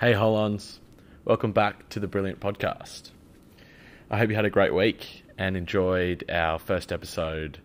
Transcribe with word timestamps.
Hey, 0.00 0.14
Holons. 0.14 0.78
Welcome 1.26 1.52
back 1.52 1.90
to 1.90 2.00
the 2.00 2.08
Brilliant 2.08 2.40
Podcast. 2.40 3.10
I 4.10 4.16
hope 4.16 4.30
you 4.30 4.34
had 4.34 4.46
a 4.46 4.50
great 4.50 4.72
week 4.72 5.24
and 5.36 5.58
enjoyed 5.58 6.24
our 6.30 6.58
first 6.58 6.90
episode 6.90 7.58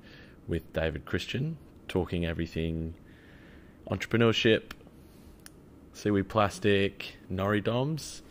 with 0.45 0.73
David 0.73 1.05
Christian, 1.05 1.55
talking 1.87 2.25
everything 2.25 2.95
entrepreneurship, 3.89 4.73
seaweed 5.93 6.27
plastic, 6.27 7.15
nori 7.31 7.63
doms. 7.63 8.21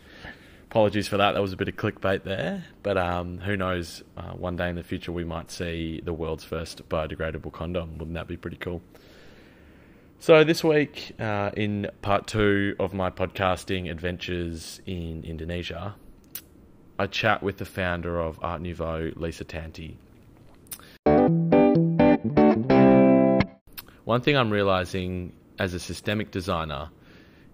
Apologies 0.69 1.07
for 1.07 1.17
that. 1.17 1.31
That 1.31 1.41
was 1.41 1.53
a 1.53 1.57
bit 1.57 1.67
of 1.67 1.75
clickbait 1.75 2.21
there, 2.25 2.63
but 2.83 2.99
um, 2.99 3.39
who 3.39 3.57
knows? 3.57 4.03
Uh, 4.15 4.33
one 4.33 4.55
day 4.55 4.69
in 4.69 4.75
the 4.75 4.83
future, 4.83 5.11
we 5.11 5.23
might 5.23 5.49
see 5.49 5.99
the 6.05 6.13
world's 6.13 6.43
first 6.43 6.87
biodegradable 6.89 7.51
condom. 7.51 7.97
Wouldn't 7.97 8.13
that 8.13 8.27
be 8.27 8.37
pretty 8.37 8.57
cool? 8.57 8.83
So, 10.17 10.43
this 10.43 10.63
week, 10.63 11.11
uh, 11.19 11.51
in 11.55 11.87
part 12.01 12.25
two 12.25 12.75
of 12.79 12.93
my 12.93 13.11
podcasting 13.11 13.91
adventures 13.91 14.81
in 14.85 15.23
Indonesia, 15.23 15.95
I 16.97 17.07
chat 17.07 17.43
with 17.43 17.57
the 17.57 17.65
founder 17.65 18.19
of 18.19 18.39
Art 18.41 18.61
Nouveau, 18.61 19.11
Lisa 19.17 19.43
Tanti. 19.43 19.99
One 24.05 24.21
thing 24.21 24.37
I'm 24.37 24.49
realizing 24.49 25.33
as 25.59 25.73
a 25.73 25.79
systemic 25.79 26.31
designer 26.31 26.89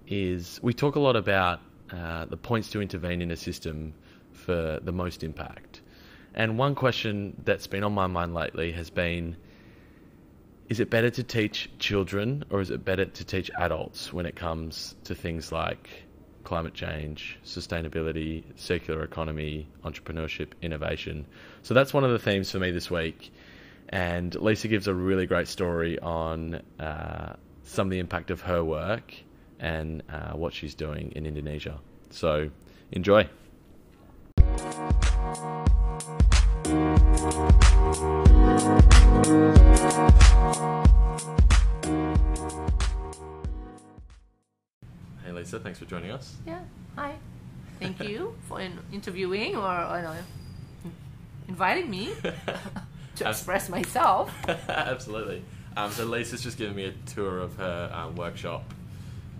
is 0.08 0.60
we 0.62 0.74
talk 0.74 0.96
a 0.96 1.00
lot 1.00 1.16
about 1.16 1.60
uh, 1.92 2.26
the 2.26 2.38
points 2.38 2.70
to 2.70 2.82
intervene 2.82 3.22
in 3.22 3.32
a 3.32 3.36
system 3.36 3.94
for 4.32 4.80
the 4.82 4.92
most 4.92 5.24
impact. 5.24 5.82
And 6.36 6.58
one 6.58 6.76
question 6.76 7.36
that's 7.44 7.68
been 7.68 7.84
on 7.84 7.94
my 7.94 8.08
mind 8.08 8.34
lately 8.34 8.72
has 8.74 8.90
been 8.90 9.36
is 10.72 10.80
it 10.80 10.90
better 10.90 11.10
to 11.10 11.22
teach 11.22 11.70
children 11.80 12.46
or 12.50 12.62
is 12.62 12.72
it 12.72 12.86
better 12.86 13.04
to 13.04 13.26
teach 13.26 13.52
adults 13.60 14.14
when 14.14 14.26
it 14.26 14.38
comes 14.38 14.96
to 15.04 15.14
things 15.14 15.52
like 15.52 15.90
climate 16.46 16.74
change, 16.74 17.38
sustainability, 17.44 18.46
circular 18.56 19.04
economy, 19.04 19.68
entrepreneurship, 19.84 20.54
innovation? 20.62 21.26
So 21.62 21.74
that's 21.74 21.94
one 21.94 22.06
of 22.06 22.12
the 22.12 22.20
themes 22.20 22.50
for 22.50 22.60
me 22.60 22.72
this 22.72 22.90
week. 22.90 23.34
And 23.90 24.34
Lisa 24.34 24.70
gives 24.70 24.88
a 24.88 24.94
really 24.94 25.26
great 25.26 25.50
story 25.50 26.00
on 26.00 26.62
uh, 26.80 27.34
some 27.64 27.88
of 27.88 27.92
the 27.92 28.00
impact 28.00 28.32
of 28.32 28.40
her 28.40 28.64
work 28.64 29.14
and 29.60 30.02
uh, 30.10 30.32
what 30.38 30.54
she's 30.54 30.74
doing 30.74 31.12
in 31.18 31.26
Indonesia. 31.26 31.82
So 32.12 32.50
enjoy. 32.94 33.28
Lisa, 45.52 45.62
thanks 45.62 45.80
for 45.80 45.86
joining 45.86 46.12
us. 46.12 46.38
Yeah. 46.48 46.60
Hi. 46.96 47.16
Thank 47.78 48.02
you 48.02 48.34
for 48.48 48.62
in- 48.62 48.80
interviewing 48.94 49.58
or, 49.58 50.02
no, 50.02 50.16
inviting 51.50 51.90
me 51.90 52.14
to 53.18 53.30
express 53.30 53.68
myself. 53.68 54.32
Absolutely. 54.70 55.44
Um, 55.76 55.92
so 55.92 56.06
Lisa's 56.06 56.42
just 56.42 56.58
given 56.58 56.74
me 56.74 56.86
a 56.86 56.94
tour 57.06 57.40
of 57.40 57.58
her 57.58 57.92
um, 57.94 58.16
workshop 58.16 58.64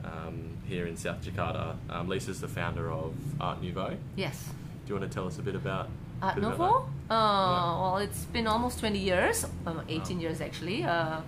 um, 0.04 0.58
here 0.68 0.86
in 0.86 0.98
South 0.98 1.22
Jakarta. 1.24 1.76
Um, 1.90 2.10
Lisa's 2.10 2.42
the 2.42 2.48
founder 2.50 2.92
of 2.92 3.14
Art 3.40 3.62
Nouveau. 3.64 3.96
Yes. 4.18 4.50
Do 4.86 4.94
you 4.94 5.00
want 5.00 5.10
to 5.10 5.14
tell 5.16 5.28
us 5.28 5.40
a 5.40 5.42
bit 5.42 5.56
about 5.56 5.88
Art 6.22 6.38
Nouveau? 6.42 6.90
Uh, 7.10 7.78
well, 7.80 7.98
it's 8.00 8.26
been 8.26 8.48
almost 8.48 8.80
20 8.80 9.00
years, 9.00 9.46
um, 9.66 9.82
18 9.88 10.18
Wow. 10.18 10.22
years 10.24 10.42
actually. 10.42 10.84
Uh, 10.84 11.22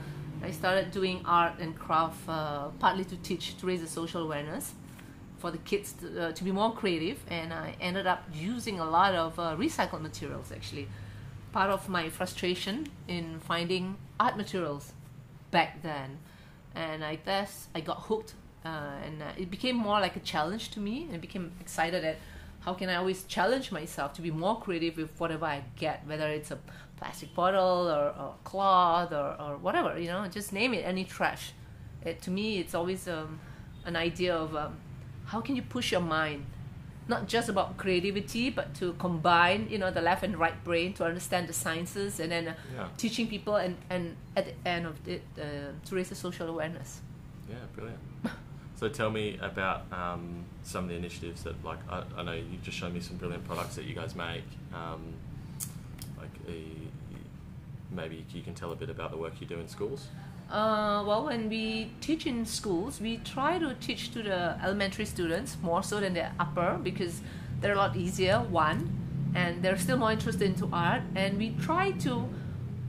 I 0.44 0.52
started 0.52 0.92
doing 0.92 1.22
art 1.26 1.54
and 1.60 1.74
craft 1.80 2.28
uh, 2.28 2.68
partly 2.78 3.06
to 3.06 3.16
teach, 3.18 3.58
to 3.60 3.66
raise 3.66 3.80
the 3.80 3.88
social 3.88 4.24
awareness 4.24 4.74
for 5.38 5.52
the 5.52 5.58
kids 5.60 5.94
to, 5.94 6.26
uh, 6.26 6.32
to 6.34 6.44
be 6.44 6.52
more 6.52 6.74
creative. 6.74 7.18
And 7.30 7.54
I 7.54 7.76
ended 7.80 8.08
up 8.08 8.24
using 8.34 8.82
a 8.82 8.86
lot 8.86 9.16
of 9.16 9.40
uh, 9.40 9.56
recycled 9.58 10.02
materials 10.02 10.52
actually. 10.52 10.90
Part 11.53 11.70
of 11.70 11.88
my 11.88 12.09
frustration 12.09 12.88
in 13.08 13.40
finding 13.40 13.96
art 14.20 14.36
materials 14.36 14.92
back 15.52 15.82
then. 15.82 16.18
And 16.76 17.06
I 17.06 17.16
guess 17.16 17.68
I 17.74 17.80
got 17.80 18.02
hooked 18.02 18.34
uh, 18.66 19.06
and 19.06 19.22
uh, 19.22 19.28
it 19.38 19.50
became 19.50 19.78
more 19.78 20.02
like 20.02 20.18
a 20.18 20.22
challenge 20.22 20.72
to 20.72 20.80
me 20.80 21.08
and 21.12 21.22
became 21.22 21.53
excited 21.62 22.03
at 22.03 22.18
how 22.62 22.74
can 22.74 22.90
I 22.90 22.96
always 22.96 23.24
challenge 23.26 23.72
myself 23.72 24.14
to 24.14 24.22
be 24.22 24.32
more 24.32 24.59
creative 24.59 24.98
with 24.98 25.12
whatever 25.20 25.46
I 25.46 25.64
get, 25.78 26.06
whether 26.06 26.28
it's 26.28 26.52
a 26.52 26.59
plastic 26.98 27.34
bottle 27.34 27.90
or, 27.90 28.14
or 28.22 28.36
cloth 28.44 29.12
or, 29.12 29.36
or 29.40 29.58
whatever, 29.58 30.00
you 30.00 30.08
know, 30.08 30.26
just 30.28 30.54
name 30.54 30.74
it, 30.74 30.84
any 30.86 31.04
trash. 31.04 31.54
It, 32.04 32.22
to 32.24 32.31
me, 32.31 32.59
it's 32.59 32.76
always 32.76 33.08
um, 33.08 33.40
an 33.86 33.96
idea 33.96 34.36
of 34.36 34.56
um, 34.56 34.78
how 35.26 35.42
can 35.42 35.56
you 35.56 35.62
push 35.62 35.92
your 35.92 36.02
mind, 36.02 36.46
not 37.08 37.28
just 37.28 37.50
about 37.50 37.78
creativity, 37.78 38.50
but 38.50 38.74
to 38.76 38.94
combine, 38.94 39.68
you 39.70 39.78
know, 39.78 39.92
the 39.92 40.02
left 40.02 40.24
and 40.24 40.38
right 40.38 40.62
brain 40.64 40.94
to 40.94 41.06
understand 41.06 41.48
the 41.48 41.53
sciences 41.53 42.20
and 42.20 42.32
then 42.32 42.48
uh, 42.50 42.53
Yeah. 42.76 42.88
teaching 42.98 43.28
people 43.28 43.56
and, 43.56 43.78
and 43.90 44.16
at 44.36 44.46
the 44.46 44.70
end 44.70 44.86
of 44.86 45.06
it 45.08 45.24
uh, 45.38 45.44
to 45.88 45.96
raise 45.96 46.09
the 46.09 46.16
social 46.16 46.48
awareness. 46.50 47.02
Yeah, 47.50 47.56
brilliant. 47.76 48.00
so 48.76 48.88
tell 48.90 49.09
me 49.09 49.38
about 49.42 49.92
um, 49.92 50.46
some 50.64 50.86
of 50.86 50.90
the 50.90 50.96
initiatives 50.96 51.44
that, 51.44 51.62
like, 51.66 51.80
I, 51.90 52.03
I 52.18 52.24
know 52.24 52.34
you've 52.34 52.64
just 52.64 52.78
showed 52.78 52.94
me 52.94 53.00
some 53.02 53.18
brilliant 53.18 53.46
products 53.46 53.76
that 53.76 53.86
you 53.86 53.96
guys 53.96 54.16
make. 54.16 54.44
Maybe 57.96 58.26
you 58.34 58.42
can 58.42 58.54
tell 58.56 58.72
a 58.72 58.76
bit 58.76 58.90
about 58.90 59.12
the 59.12 59.18
work 59.18 59.34
you 59.40 59.48
do 59.48 59.59
in 59.59 59.68
schools. 59.68 60.08
Uh, 60.50 61.04
well, 61.06 61.26
when 61.26 61.48
we 61.50 61.92
teach 62.02 62.26
in 62.26 62.46
schools, 62.46 63.00
we 63.00 63.18
try 63.18 63.59
to 63.59 63.74
teach 63.76 64.12
to 64.14 64.24
the 64.24 64.58
elementary 64.64 65.06
students 65.06 65.58
more 65.62 65.84
so 65.84 66.00
than 66.00 66.14
the 66.14 66.28
upper 66.40 66.80
because 66.84 67.22
they're 67.62 67.74
a 67.74 67.78
lot 67.78 67.96
easier, 67.96 68.40
one, 68.40 68.90
and 69.36 69.62
they're 69.64 69.78
still 69.78 69.98
more 69.98 70.12
interested 70.12 70.44
into 70.44 70.70
art. 70.74 71.02
And 71.16 71.38
we 71.38 71.56
try 71.62 71.92
to, 71.92 72.28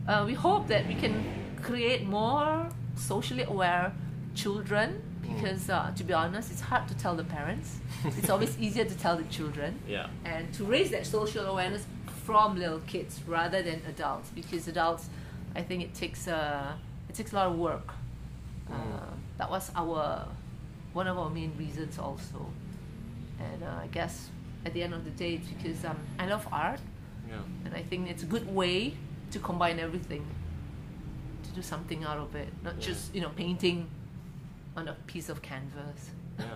uh, 0.08 0.24
we 0.26 0.34
hope 0.34 0.68
that 0.68 0.86
we 0.86 0.94
can 0.94 1.24
create 1.62 2.06
more 2.06 2.68
socially 2.96 3.44
aware 3.44 3.92
children 4.34 5.02
because, 5.22 5.70
uh, 5.70 5.90
to 5.96 6.04
be 6.04 6.12
honest, 6.12 6.50
it's 6.50 6.60
hard 6.60 6.86
to 6.88 6.94
tell 6.96 7.14
the 7.14 7.24
parents. 7.24 7.78
it's 8.04 8.28
always 8.28 8.58
easier 8.58 8.84
to 8.84 8.94
tell 8.98 9.16
the 9.16 9.24
children 9.24 9.78
Yeah. 9.88 10.08
and 10.24 10.52
to 10.54 10.64
raise 10.64 10.90
that 10.90 11.06
social 11.06 11.46
awareness 11.46 11.86
from 12.24 12.56
little 12.58 12.80
kids 12.86 13.20
rather 13.26 13.62
than 13.62 13.80
adults 13.88 14.30
because 14.34 14.66
adults 14.68 15.08
i 15.54 15.62
think 15.62 15.82
it 15.82 15.92
takes 15.94 16.26
uh, 16.28 16.72
it 17.08 17.14
takes 17.14 17.32
a 17.32 17.36
lot 17.36 17.46
of 17.46 17.56
work 17.58 17.88
uh, 18.72 18.74
that 19.38 19.50
was 19.50 19.70
our 19.76 20.26
one 20.94 21.06
of 21.06 21.18
our 21.18 21.30
main 21.30 21.52
reasons 21.58 21.98
also 21.98 22.46
and 23.40 23.62
uh, 23.62 23.82
i 23.82 23.86
guess 23.88 24.30
at 24.64 24.72
the 24.72 24.82
end 24.82 24.94
of 24.94 25.04
the 25.04 25.10
day 25.10 25.34
it's 25.34 25.48
because 25.48 25.84
um, 25.84 25.98
i 26.18 26.26
love 26.26 26.46
art 26.52 26.80
Yeah. 27.28 27.42
and 27.64 27.74
i 27.74 27.82
think 27.82 28.08
it's 28.10 28.22
a 28.22 28.26
good 28.34 28.46
way 28.54 28.94
to 29.32 29.38
combine 29.38 29.78
everything 29.78 30.24
to 31.44 31.50
do 31.50 31.62
something 31.62 32.04
out 32.04 32.18
of 32.18 32.34
it 32.34 32.48
not 32.62 32.74
Yeah. 32.74 32.86
just 32.88 33.14
you 33.14 33.20
know 33.20 33.30
painting 33.36 33.88
on 34.76 34.88
a 34.88 34.94
piece 35.06 35.28
of 35.28 35.42
canvas 35.42 36.10
Yeah. 36.38 36.46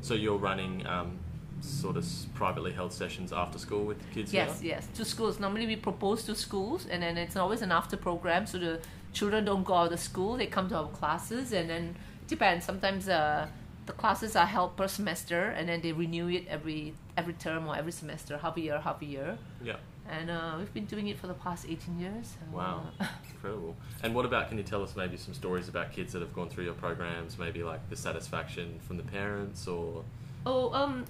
So 0.00 0.14
you're 0.14 0.38
running 0.48 0.84
um, 0.86 1.18
sort 1.62 1.96
of 1.96 2.06
privately 2.34 2.72
held 2.72 2.92
sessions 2.92 3.32
after 3.32 3.58
school 3.58 3.84
with 3.84 3.98
kids 4.12 4.32
Yes, 4.32 4.60
yes, 4.62 4.88
to 4.94 5.04
schools. 5.04 5.38
Normally 5.38 5.66
we 5.66 5.76
propose 5.76 6.24
to 6.24 6.34
schools, 6.34 6.86
and 6.90 7.02
then 7.02 7.16
it's 7.16 7.36
always 7.36 7.62
an 7.62 7.72
after 7.72 7.96
program, 7.96 8.46
so 8.46 8.58
the 8.58 8.80
children 9.12 9.44
don't 9.44 9.64
go 9.64 9.74
out 9.74 9.92
of 9.92 10.00
school. 10.00 10.36
They 10.36 10.46
come 10.46 10.68
to 10.70 10.76
our 10.76 10.88
classes, 10.88 11.52
and 11.52 11.70
then 11.70 11.96
depends. 12.28 12.64
Sometimes 12.64 13.08
uh, 13.08 13.46
the 13.86 13.92
classes 13.92 14.36
are 14.36 14.46
held 14.46 14.76
per 14.76 14.88
semester, 14.88 15.50
and 15.56 15.68
then 15.68 15.80
they 15.80 15.92
renew 15.92 16.28
it 16.28 16.46
every 16.48 16.94
every 17.16 17.34
term 17.34 17.68
or 17.68 17.76
every 17.76 17.92
semester, 17.92 18.38
half 18.38 18.56
a 18.56 18.60
year, 18.60 18.80
half 18.80 19.00
a 19.02 19.04
year. 19.04 19.38
Yeah. 19.62 19.76
And 20.08 20.30
uh, 20.30 20.56
we've 20.58 20.74
been 20.74 20.86
doing 20.86 21.08
it 21.08 21.18
for 21.18 21.28
the 21.28 21.34
past 21.34 21.66
eighteen 21.68 21.98
years. 22.00 22.34
Wow. 22.52 22.86
Uh, 23.00 23.06
Incredible. 23.34 23.76
And 24.02 24.14
what 24.14 24.24
about, 24.24 24.48
can 24.48 24.58
you 24.58 24.64
tell 24.64 24.82
us 24.82 24.94
maybe 24.96 25.16
some 25.16 25.34
stories 25.34 25.68
about 25.68 25.92
kids 25.92 26.12
that 26.12 26.20
have 26.20 26.32
gone 26.32 26.48
through 26.48 26.64
your 26.64 26.74
programs, 26.74 27.38
maybe 27.38 27.62
like 27.62 27.88
the 27.88 27.96
satisfaction 27.96 28.80
from 28.86 28.96
the 28.96 29.02
parents 29.04 29.66
or. 29.68 30.04
Oh, 30.44 30.72
um, 30.72 31.04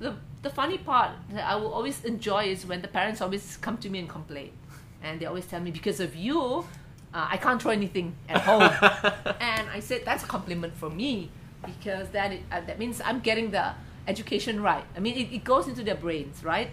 the 0.00 0.14
the 0.42 0.50
funny 0.50 0.78
part 0.78 1.10
that 1.30 1.44
I 1.44 1.54
will 1.54 1.72
always 1.72 2.04
enjoy 2.04 2.44
is 2.44 2.66
when 2.66 2.80
the 2.82 2.88
parents 2.88 3.20
always 3.20 3.58
come 3.58 3.76
to 3.78 3.90
me 3.90 4.00
and 4.00 4.08
complain, 4.08 4.52
and 5.02 5.20
they 5.20 5.26
always 5.26 5.46
tell 5.46 5.60
me 5.60 5.70
because 5.70 6.00
of 6.00 6.16
you, 6.16 6.64
uh, 7.14 7.28
I 7.30 7.36
can't 7.36 7.60
throw 7.62 7.70
anything 7.70 8.16
at 8.28 8.40
home, 8.40 8.62
and 9.40 9.68
I 9.68 9.80
said 9.80 10.02
that's 10.04 10.24
a 10.24 10.26
compliment 10.26 10.74
for 10.74 10.90
me 10.90 11.30
because 11.64 12.08
that 12.08 12.32
it, 12.32 12.42
uh, 12.50 12.62
that 12.62 12.78
means 12.78 13.00
I'm 13.04 13.20
getting 13.20 13.50
the 13.50 13.74
education 14.08 14.62
right. 14.62 14.84
I 14.96 15.00
mean, 15.00 15.16
it, 15.16 15.32
it 15.32 15.44
goes 15.44 15.68
into 15.68 15.84
their 15.84 15.94
brains, 15.94 16.42
right? 16.42 16.70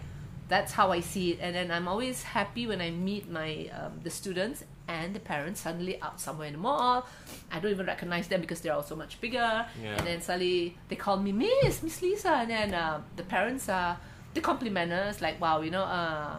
That's 0.47 0.71
how 0.71 0.91
I 0.93 1.01
see 1.01 1.31
it, 1.33 1.39
and 1.41 1.53
then 1.53 1.69
I'm 1.69 1.87
always 1.87 2.23
happy 2.23 2.65
when 2.65 2.81
I 2.81 2.89
meet 2.89 3.29
my 3.29 3.69
um, 3.77 3.99
the 4.01 4.09
students 4.09 4.63
and 4.87 5.13
the 5.13 5.19
parents 5.19 5.61
suddenly 5.61 6.01
out 6.01 6.19
somewhere 6.19 6.47
in 6.47 6.53
the 6.53 6.59
mall. 6.59 7.07
I 7.51 7.59
don't 7.59 7.71
even 7.71 7.85
recognize 7.85 8.27
them 8.27 8.41
because 8.41 8.61
they're 8.61 8.73
all 8.73 8.83
so 8.83 8.95
much 8.95 9.19
bigger. 9.19 9.65
Yeah. 9.81 9.95
And 9.97 10.07
then 10.07 10.21
suddenly 10.21 10.77
they 10.89 10.95
call 10.95 11.17
me 11.17 11.31
Miss, 11.31 11.83
Miss 11.83 12.01
Lisa, 12.01 12.31
and 12.31 12.49
then 12.49 12.73
uh, 12.73 13.01
the 13.15 13.23
parents 13.23 13.69
are 13.69 13.97
they 14.33 14.41
compliment 14.41 14.91
us 14.91 15.21
like, 15.21 15.41
wow, 15.41 15.61
you 15.61 15.71
know, 15.71 15.83
uh, 15.83 16.37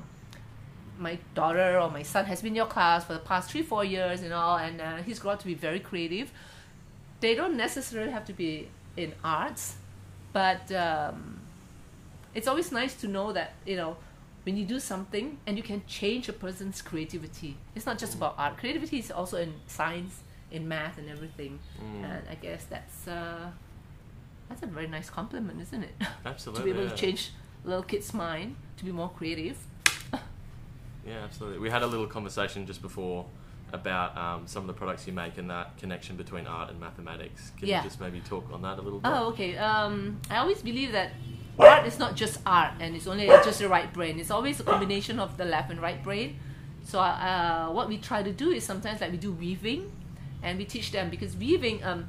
my 0.99 1.19
daughter 1.35 1.79
or 1.79 1.91
my 1.91 2.03
son 2.03 2.25
has 2.27 2.43
been 2.43 2.53
in 2.53 2.57
your 2.57 2.67
class 2.67 3.05
for 3.05 3.13
the 3.13 3.19
past 3.21 3.51
three, 3.51 3.63
four 3.63 3.85
years 3.85 4.23
and 4.23 4.33
all, 4.33 4.57
and 4.59 4.81
uh, 4.81 4.97
he's 4.99 5.19
grown 5.19 5.39
to 5.39 5.47
be 5.47 5.55
very 5.55 5.81
creative. 5.81 6.31
They 7.21 7.35
don't 7.35 7.57
necessarily 7.57 8.11
have 8.13 8.25
to 8.27 8.33
be 8.33 8.69
in 8.97 9.15
arts, 9.25 9.77
but 10.33 10.71
um, 10.73 11.41
it's 12.35 12.47
always 12.47 12.71
nice 12.73 12.95
to 12.97 13.09
know 13.09 13.33
that 13.33 13.55
you 13.67 13.77
know 13.77 13.97
when 14.49 14.57
you 14.57 14.65
do 14.65 14.81
something 14.81 15.37
and 15.47 15.59
you 15.59 15.63
can 15.63 15.83
change 15.87 16.27
a 16.31 16.33
person's 16.33 16.81
creativity. 16.81 17.55
It's 17.75 17.85
not 17.85 17.99
just 17.99 18.15
about 18.15 18.35
art. 18.39 18.57
Creativity 18.57 18.99
is 18.99 19.11
also 19.11 19.37
in 19.37 19.53
science, 19.67 20.23
in 20.51 20.67
math, 20.67 20.97
and 20.97 21.11
everything. 21.11 21.59
Mm. 21.79 22.03
And 22.03 22.23
I 22.31 22.35
guess 22.35 22.65
that's 22.65 23.07
uh, 23.07 23.51
that's 24.49 24.63
a 24.63 24.67
very 24.67 24.87
nice 24.87 25.11
compliment, 25.11 25.61
isn't 25.61 25.83
it? 25.83 25.95
Absolutely. 26.25 26.61
to 26.63 26.65
be 26.65 26.71
able 26.71 26.85
yeah. 26.85 26.97
to 26.97 26.97
change 26.97 27.33
little 27.63 27.83
kids' 27.83 28.15
mind 28.15 28.57
to 28.79 28.87
be 28.87 28.91
more 28.91 29.11
creative. 29.11 29.59
Yeah, 31.07 31.25
absolutely. 31.25 31.61
We 31.61 31.71
had 31.71 31.83
a 31.83 31.87
little 31.87 32.07
conversation 32.07 32.67
just 32.67 32.83
before 32.83 33.25
about 33.73 34.15
um, 34.19 34.47
some 34.47 34.63
of 34.63 34.67
the 34.67 34.75
products 34.75 35.07
you 35.07 35.15
make 35.15 35.39
and 35.39 35.49
that 35.49 35.79
connection 35.79 36.17
between 36.17 36.47
art 36.47 36.69
and 36.69 36.79
mathematics. 36.79 37.53
Can 37.57 37.69
Yeah. 37.69 37.79
you 37.79 37.89
just 37.89 37.99
maybe 37.99 38.21
talk 38.21 38.45
on 38.53 38.61
that 38.63 38.79
a 38.79 38.83
little 38.83 38.99
bit? 38.99 39.11
Oh, 39.11 39.29
okay. 39.29 39.57
Um, 39.57 40.21
I 40.29 40.37
always 40.37 40.61
believe 40.61 40.93
that 40.93 41.13
art 41.59 41.87
is 41.87 41.99
not 41.99 42.15
just 42.15 42.41
art 42.47 42.75
and 42.81 42.95
it's 42.95 43.07
only 43.07 43.27
just 43.27 43.59
the 43.59 43.69
right 43.69 43.93
brain. 43.93 44.19
It's 44.21 44.31
always 44.31 44.61
a 44.61 44.63
combination 44.65 45.19
of 45.19 45.37
the 45.37 45.45
left 45.45 45.71
and 45.71 45.81
right 45.81 46.03
brain. 46.03 46.39
So 46.85 47.01
uh, 47.01 47.69
what 47.71 47.89
we 47.89 47.99
try 47.99 48.23
to 48.23 48.33
do 48.33 48.51
is 48.51 48.65
sometimes 48.65 49.01
like 49.01 49.11
we 49.11 49.19
do 49.19 49.33
weaving, 49.33 49.93
and 50.43 50.59
we 50.59 50.65
teach 50.65 50.91
them 50.91 51.11
because 51.11 51.37
weaving, 51.37 51.85
um, 51.85 52.07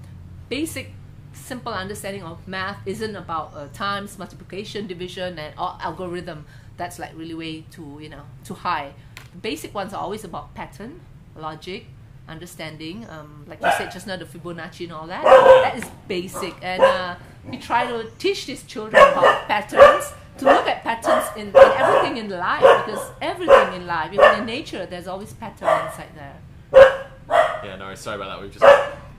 basic, 0.47 0.91
simple 1.33 1.73
understanding 1.73 2.23
of 2.23 2.47
math 2.47 2.77
isn't 2.85 3.15
about 3.15 3.53
uh, 3.53 3.67
times, 3.73 4.17
multiplication, 4.17 4.87
division, 4.87 5.37
and 5.37 5.53
or 5.59 5.75
algorithm. 5.81 6.45
That's 6.77 6.97
like 6.97 7.11
really 7.13 7.33
way 7.33 7.65
too 7.71 7.99
you 8.01 8.07
know 8.07 8.21
too 8.45 8.53
high. 8.53 8.93
The 9.33 9.39
basic 9.39 9.75
ones 9.75 9.93
are 9.93 10.01
always 10.01 10.23
about 10.23 10.53
pattern, 10.55 11.01
logic, 11.35 11.87
understanding. 12.29 13.05
Um, 13.09 13.43
like 13.47 13.61
you 13.61 13.71
said 13.77 13.91
just 13.91 14.07
now, 14.07 14.15
the 14.15 14.23
Fibonacci 14.25 14.85
and 14.85 14.93
all 14.93 15.07
that. 15.07 15.23
That 15.23 15.75
is 15.77 15.83
basic, 16.07 16.55
and 16.61 16.81
uh, 16.81 17.15
we 17.49 17.57
try 17.57 17.87
to 17.87 18.09
teach 18.19 18.45
these 18.45 18.63
children 18.63 19.01
about 19.01 19.47
patterns. 19.47 20.13
To 20.37 20.45
look 20.45 20.67
at 20.67 20.83
patterns 20.83 21.25
in, 21.35 21.47
in 21.49 21.55
everything 21.55 22.15
in 22.15 22.29
life, 22.29 22.61
because 22.85 23.11
everything 23.21 23.73
in 23.73 23.85
life, 23.85 24.13
even 24.13 24.39
in 24.39 24.45
nature, 24.45 24.85
there's 24.85 25.05
always 25.05 25.33
pattern 25.33 25.67
inside 25.85 26.07
there. 26.15 26.37
Yeah, 27.61 27.75
no, 27.75 27.93
sorry 27.95 28.15
about 28.15 28.29
that. 28.29 28.41
We've 28.41 28.51
just 28.51 28.63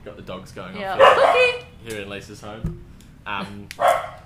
got 0.03 0.15
the 0.15 0.23
dogs 0.23 0.51
going 0.51 0.75
Yeah. 0.75 0.93
off 0.93 0.99
here, 0.99 1.29
Okay. 1.29 1.65
here 1.85 2.01
in 2.01 2.09
Lisa's 2.09 2.41
home. 2.41 2.83
Um, 3.27 3.69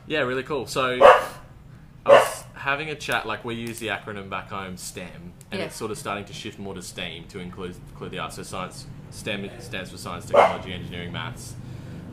yeah, 0.08 0.20
really 0.22 0.44
cool. 0.44 0.68
So 0.68 0.98
I 2.06 2.10
was 2.10 2.44
having 2.54 2.90
a 2.92 2.96
chat, 2.96 3.26
like 3.26 3.44
we 3.44 3.56
use 3.56 3.80
the 3.80 3.88
acronym 3.88 4.30
back 4.30 4.50
home 4.50 4.78
STEM, 4.78 5.34
and 5.52 5.60
Yeah. 5.60 5.66
it's 5.66 5.76
sort 5.76 5.92
of 5.92 5.98
starting 5.98 6.24
to 6.26 6.34
shift 6.34 6.60
more 6.60 6.76
to 6.76 6.82
STEAM 6.82 7.26
to 7.28 7.40
include, 7.40 7.76
include 7.92 8.12
the 8.12 8.20
arts. 8.20 8.38
So 8.38 8.44
science, 8.44 8.86
STEM 9.12 9.50
stands 9.60 9.92
for 9.92 9.98
science, 9.98 10.28
technology, 10.28 10.72
engineering, 10.74 11.12
maths, 11.12 11.56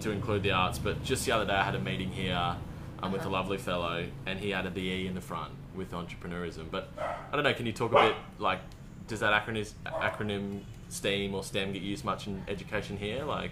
to 0.02 0.10
include 0.10 0.43
the 0.43 0.52
arts. 0.52 0.78
But 0.78 1.02
just 1.04 1.25
the 1.26 1.32
other 1.32 1.46
day 1.46 1.52
I 1.54 1.62
had 1.62 1.75
a 1.75 1.81
meeting 1.81 2.10
here 2.10 2.56
um, 3.02 3.12
with 3.12 3.22
a 3.22 3.25
Uh-huh. 3.25 3.32
lovely 3.32 3.58
fellow, 3.58 4.06
and 4.26 4.38
he 4.38 4.52
added 4.52 4.75
the 4.75 4.81
E 4.82 5.06
in 5.06 5.14
the 5.14 5.20
front 5.20 5.52
with 5.75 5.93
entrepreneurism. 5.93 6.70
But 6.70 6.90
I 6.99 7.34
don't 7.34 7.43
know, 7.44 7.54
can 7.54 7.66
you 7.66 7.72
talk 7.72 7.93
a 7.93 8.00
bit, 8.08 8.16
like, 8.38 8.60
does 9.08 9.20
that 9.20 9.32
acronym, 9.32 9.69
acronym 9.87 10.60
STEAM 10.88 11.34
or 11.34 11.43
STEM 11.43 11.72
get 11.72 11.82
used 11.82 12.04
much 12.04 12.26
in 12.26 12.43
education 12.49 12.96
here? 12.96 13.25
Like, 13.25 13.50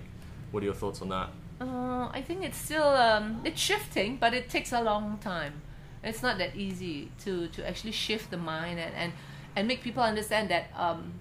what 0.51 0.63
are 0.63 0.67
your 0.67 0.75
thoughts 0.75 1.01
on 1.03 1.09
that? 1.09 1.29
Uh, 1.61 2.09
I 2.13 2.23
think 2.27 2.43
it's 2.45 2.57
still 2.57 2.89
um, 2.89 3.41
it's 3.45 3.61
shifting, 3.61 4.17
but 4.17 4.33
it 4.35 4.49
takes 4.49 4.73
a 4.73 4.83
long 4.83 5.19
time. 5.19 5.55
It's 6.03 6.23
not 6.23 6.39
that 6.39 6.57
easy 6.57 7.11
to, 7.25 7.49
to 7.49 7.69
actually 7.69 7.93
shift 7.93 8.31
the 8.31 8.39
mind 8.39 8.79
and, 8.81 8.95
and, 8.95 9.13
and 9.57 9.69
make 9.69 9.83
people 9.83 10.03
understand 10.03 10.49
that 10.51 10.71
um, 10.75 11.13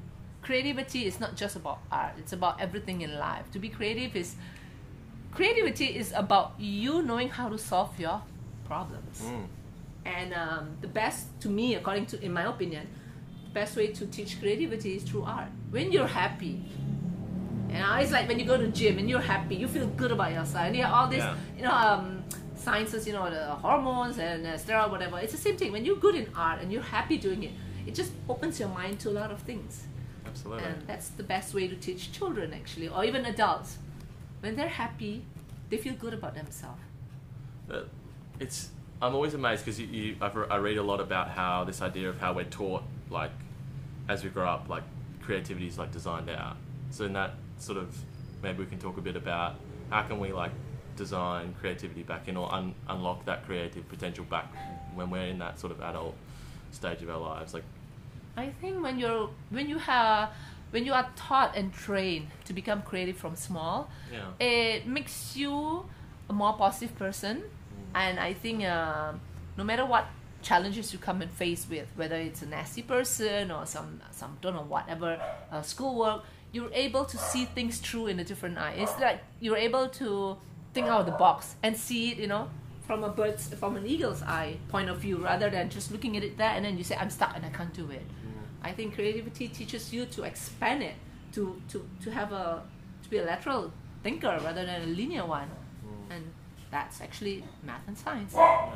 creativity 0.42 1.06
is 1.06 1.20
not 1.20 1.36
just 1.36 1.56
about 1.58 1.80
art. 1.92 2.14
It's 2.18 2.32
about 2.32 2.62
everything 2.62 3.02
in 3.02 3.18
life. 3.20 3.52
To 3.52 3.60
be 3.60 3.68
creative 3.68 4.16
is 4.16 4.36
creativity 5.32 5.86
is 5.86 6.12
about 6.16 6.54
you 6.60 7.02
knowing 7.02 7.30
how 7.30 7.50
to 7.50 7.58
solve 7.58 7.98
your 8.00 8.22
problems. 8.66 9.22
Mm. 9.22 9.46
And 10.06 10.34
um, 10.34 10.78
the 10.82 10.88
best, 10.88 11.28
to 11.42 11.50
me, 11.50 11.76
according 11.76 12.08
to, 12.08 12.24
in 12.24 12.34
my 12.34 12.44
opinion, 12.44 12.88
the 13.46 13.52
best 13.52 13.76
way 13.76 13.88
to 13.88 14.06
teach 14.08 14.40
creativity 14.40 14.96
is 14.96 15.04
through 15.04 15.24
art. 15.24 15.50
When 15.70 15.92
you're 15.92 16.08
happy, 16.08 16.62
you 17.70 17.76
know, 17.78 17.96
it's 17.96 18.12
like 18.12 18.28
when 18.28 18.40
you 18.40 18.46
go 18.46 18.58
to 18.58 18.68
gym 18.68 18.98
and 18.98 19.10
you're 19.10 19.22
happy, 19.22 19.56
you 19.56 19.68
feel 19.68 19.88
good 19.88 20.12
about 20.12 20.32
yourself. 20.32 20.66
And 20.66 20.76
you 20.76 20.84
have 20.84 20.94
all 20.94 21.08
this, 21.08 21.20
Yeah. 21.20 21.36
you 21.58 21.64
know, 21.64 21.72
um, 21.72 22.24
sciences, 22.56 23.06
you 23.08 23.14
know, 23.14 23.30
the 23.30 23.46
hormones 23.56 24.18
and 24.18 24.46
uh, 24.48 24.54
steroid, 24.54 24.90
whatever. 24.92 25.20
It's 25.20 25.34
the 25.34 25.38
same 25.38 25.58
thing. 25.58 25.72
When 25.72 25.86
you're 25.86 25.98
good 25.98 26.16
in 26.16 26.28
art 26.36 26.62
and 26.62 26.72
you're 26.72 26.82
happy 26.82 27.18
doing 27.18 27.44
it, 27.44 27.52
it 27.86 27.94
just 27.94 28.12
opens 28.28 28.60
your 28.60 28.70
mind 28.70 29.00
to 29.02 29.10
a 29.10 29.16
lot 29.22 29.32
of 29.32 29.42
things. 29.42 29.86
Absolutely. 30.26 30.64
And 30.64 30.88
that's 30.88 31.10
the 31.10 31.24
best 31.24 31.54
way 31.54 31.68
to 31.68 31.76
teach 31.76 32.12
children, 32.12 32.54
actually, 32.54 32.88
or 32.88 33.04
even 33.06 33.26
adults. 33.26 33.78
When 34.42 34.56
they're 34.56 34.68
happy, 34.68 35.24
they 35.70 35.78
feel 35.78 35.94
good 35.94 36.14
about 36.14 36.36
themselves. 36.36 36.82
Uh, 37.70 37.82
it's 38.40 38.70
I'm 39.02 39.16
always 39.16 39.34
amazed 39.34 39.66
because 39.66 39.80
you, 39.80 39.88
you 39.88 40.16
I've, 40.22 40.36
I 40.50 40.58
read 40.58 40.78
a 40.78 40.84
lot 40.84 41.00
about 41.00 41.30
how 41.30 41.64
this 41.64 41.82
idea 41.82 42.10
of 42.10 42.20
how 42.20 42.34
we're 42.34 42.46
taught 42.46 42.84
like 43.10 43.32
as 44.08 44.24
we 44.24 44.30
grow 44.30 44.48
up 44.48 44.68
like 44.70 44.84
creativity 45.22 45.68
is 45.68 45.78
like 45.78 45.92
designed 45.92 46.30
out. 46.30 46.58
So 46.90 47.06
in 47.06 47.14
that 47.14 47.36
sort 47.58 47.78
of 47.78 47.96
maybe 48.42 48.60
we 48.60 48.66
can 48.66 48.80
talk 48.80 48.98
a 48.98 49.02
bit 49.02 49.16
about 49.16 49.56
how 49.90 50.04
can 50.04 50.20
we 50.20 50.34
like 50.34 50.52
design 50.96 51.56
creativity 51.60 52.04
back 52.04 52.28
in 52.28 52.36
or 52.36 52.54
un- 52.54 52.76
unlock 52.90 53.26
that 53.26 53.46
creative 53.46 53.88
potential 53.88 54.26
back 54.26 54.52
when 54.96 55.10
we're 55.10 55.28
in 55.28 55.40
that 55.40 55.60
sort 55.60 55.72
of 55.72 55.82
adult 55.82 56.16
stage 56.72 57.02
of 57.02 57.10
our 57.10 57.20
lives. 57.20 57.54
Like 57.54 57.64
I 58.36 58.50
think 58.62 58.82
when 58.82 59.00
you're 59.00 59.30
when 59.50 59.70
you 59.70 59.78
have 59.78 60.32
when 60.72 60.86
you 60.86 60.94
are 60.94 61.10
taught 61.16 61.56
and 61.56 61.74
trained 61.74 62.28
to 62.46 62.54
become 62.54 62.82
creative 62.84 63.18
from 63.18 63.36
small, 63.36 63.90
yeah, 64.12 64.46
it 64.46 64.88
makes 64.88 65.36
you 65.36 65.86
a 66.30 66.34
more 66.34 66.54
positive 66.54 66.96
person. 66.98 67.44
And 67.96 68.20
I 68.20 68.34
think 68.34 68.64
uh, 68.64 69.14
no 69.58 69.64
matter 69.64 69.86
what 69.86 70.06
challenges 70.42 70.94
you 70.94 71.00
come 71.00 71.22
and 71.22 71.32
face 71.32 71.66
with, 71.70 71.88
whether 71.96 72.16
it's 72.16 72.42
a 72.42 72.46
nasty 72.46 72.82
person 72.84 73.52
or 73.52 73.66
some 73.66 74.00
some 74.12 74.38
don't 74.42 74.54
know 74.56 74.62
whatever 74.64 75.20
uh, 75.52 75.62
schoolwork, 75.62 76.24
you're 76.52 76.72
able 76.74 77.06
to 77.06 77.18
see 77.18 77.46
things 77.46 77.80
through 77.80 78.08
in 78.08 78.20
a 78.20 78.24
different 78.24 78.58
eye. 78.58 78.74
It's 78.78 78.98
like 79.00 79.22
you're 79.40 79.58
able 79.58 79.90
to 79.90 80.38
think 80.74 80.88
out 80.88 81.02
of 81.02 81.06
the 81.08 81.14
box 81.14 81.56
and 81.64 81.76
see 81.76 82.12
it, 82.12 82.18
you 82.20 82.28
know, 82.28 82.48
from 82.86 83.04
a 83.04 83.10
bird's 83.10 83.54
from 83.56 83.76
an 83.76 83.86
eagle's 83.86 84.22
eye 84.24 84.58
point 84.70 84.90
of 84.90 84.98
view, 85.00 85.18
rather 85.18 85.50
than 85.50 85.70
just 85.70 85.92
looking 85.92 86.16
at 86.16 86.24
it 86.24 86.38
there 86.38 86.52
and 86.52 86.64
then 86.64 86.78
you 86.78 86.84
say 86.84 86.96
I'm 86.96 87.10
stuck 87.10 87.36
and 87.36 87.44
I 87.46 87.50
can't 87.50 87.74
do 87.74 87.90
it. 87.90 88.04
I 88.64 88.72
think 88.72 88.96
creativity 88.96 89.48
teaches 89.48 89.94
you 89.94 90.06
to 90.08 90.24
expand 90.24 90.84
it, 90.84 90.96
to 91.34 91.62
to 91.70 91.88
to 92.04 92.12
have 92.12 92.32
a 92.32 92.62
to 93.04 93.10
be 93.10 93.18
a 93.18 93.24
lateral 93.24 93.72
thinker 94.04 94.38
rather 94.44 94.66
than 94.66 94.82
a 94.84 94.86
linear 94.86 95.26
one, 95.26 95.50
and 96.10 96.24
that's 96.72 97.02
actually 97.02 97.44
math 97.64 97.88
and 97.88 97.98
science 97.98 98.36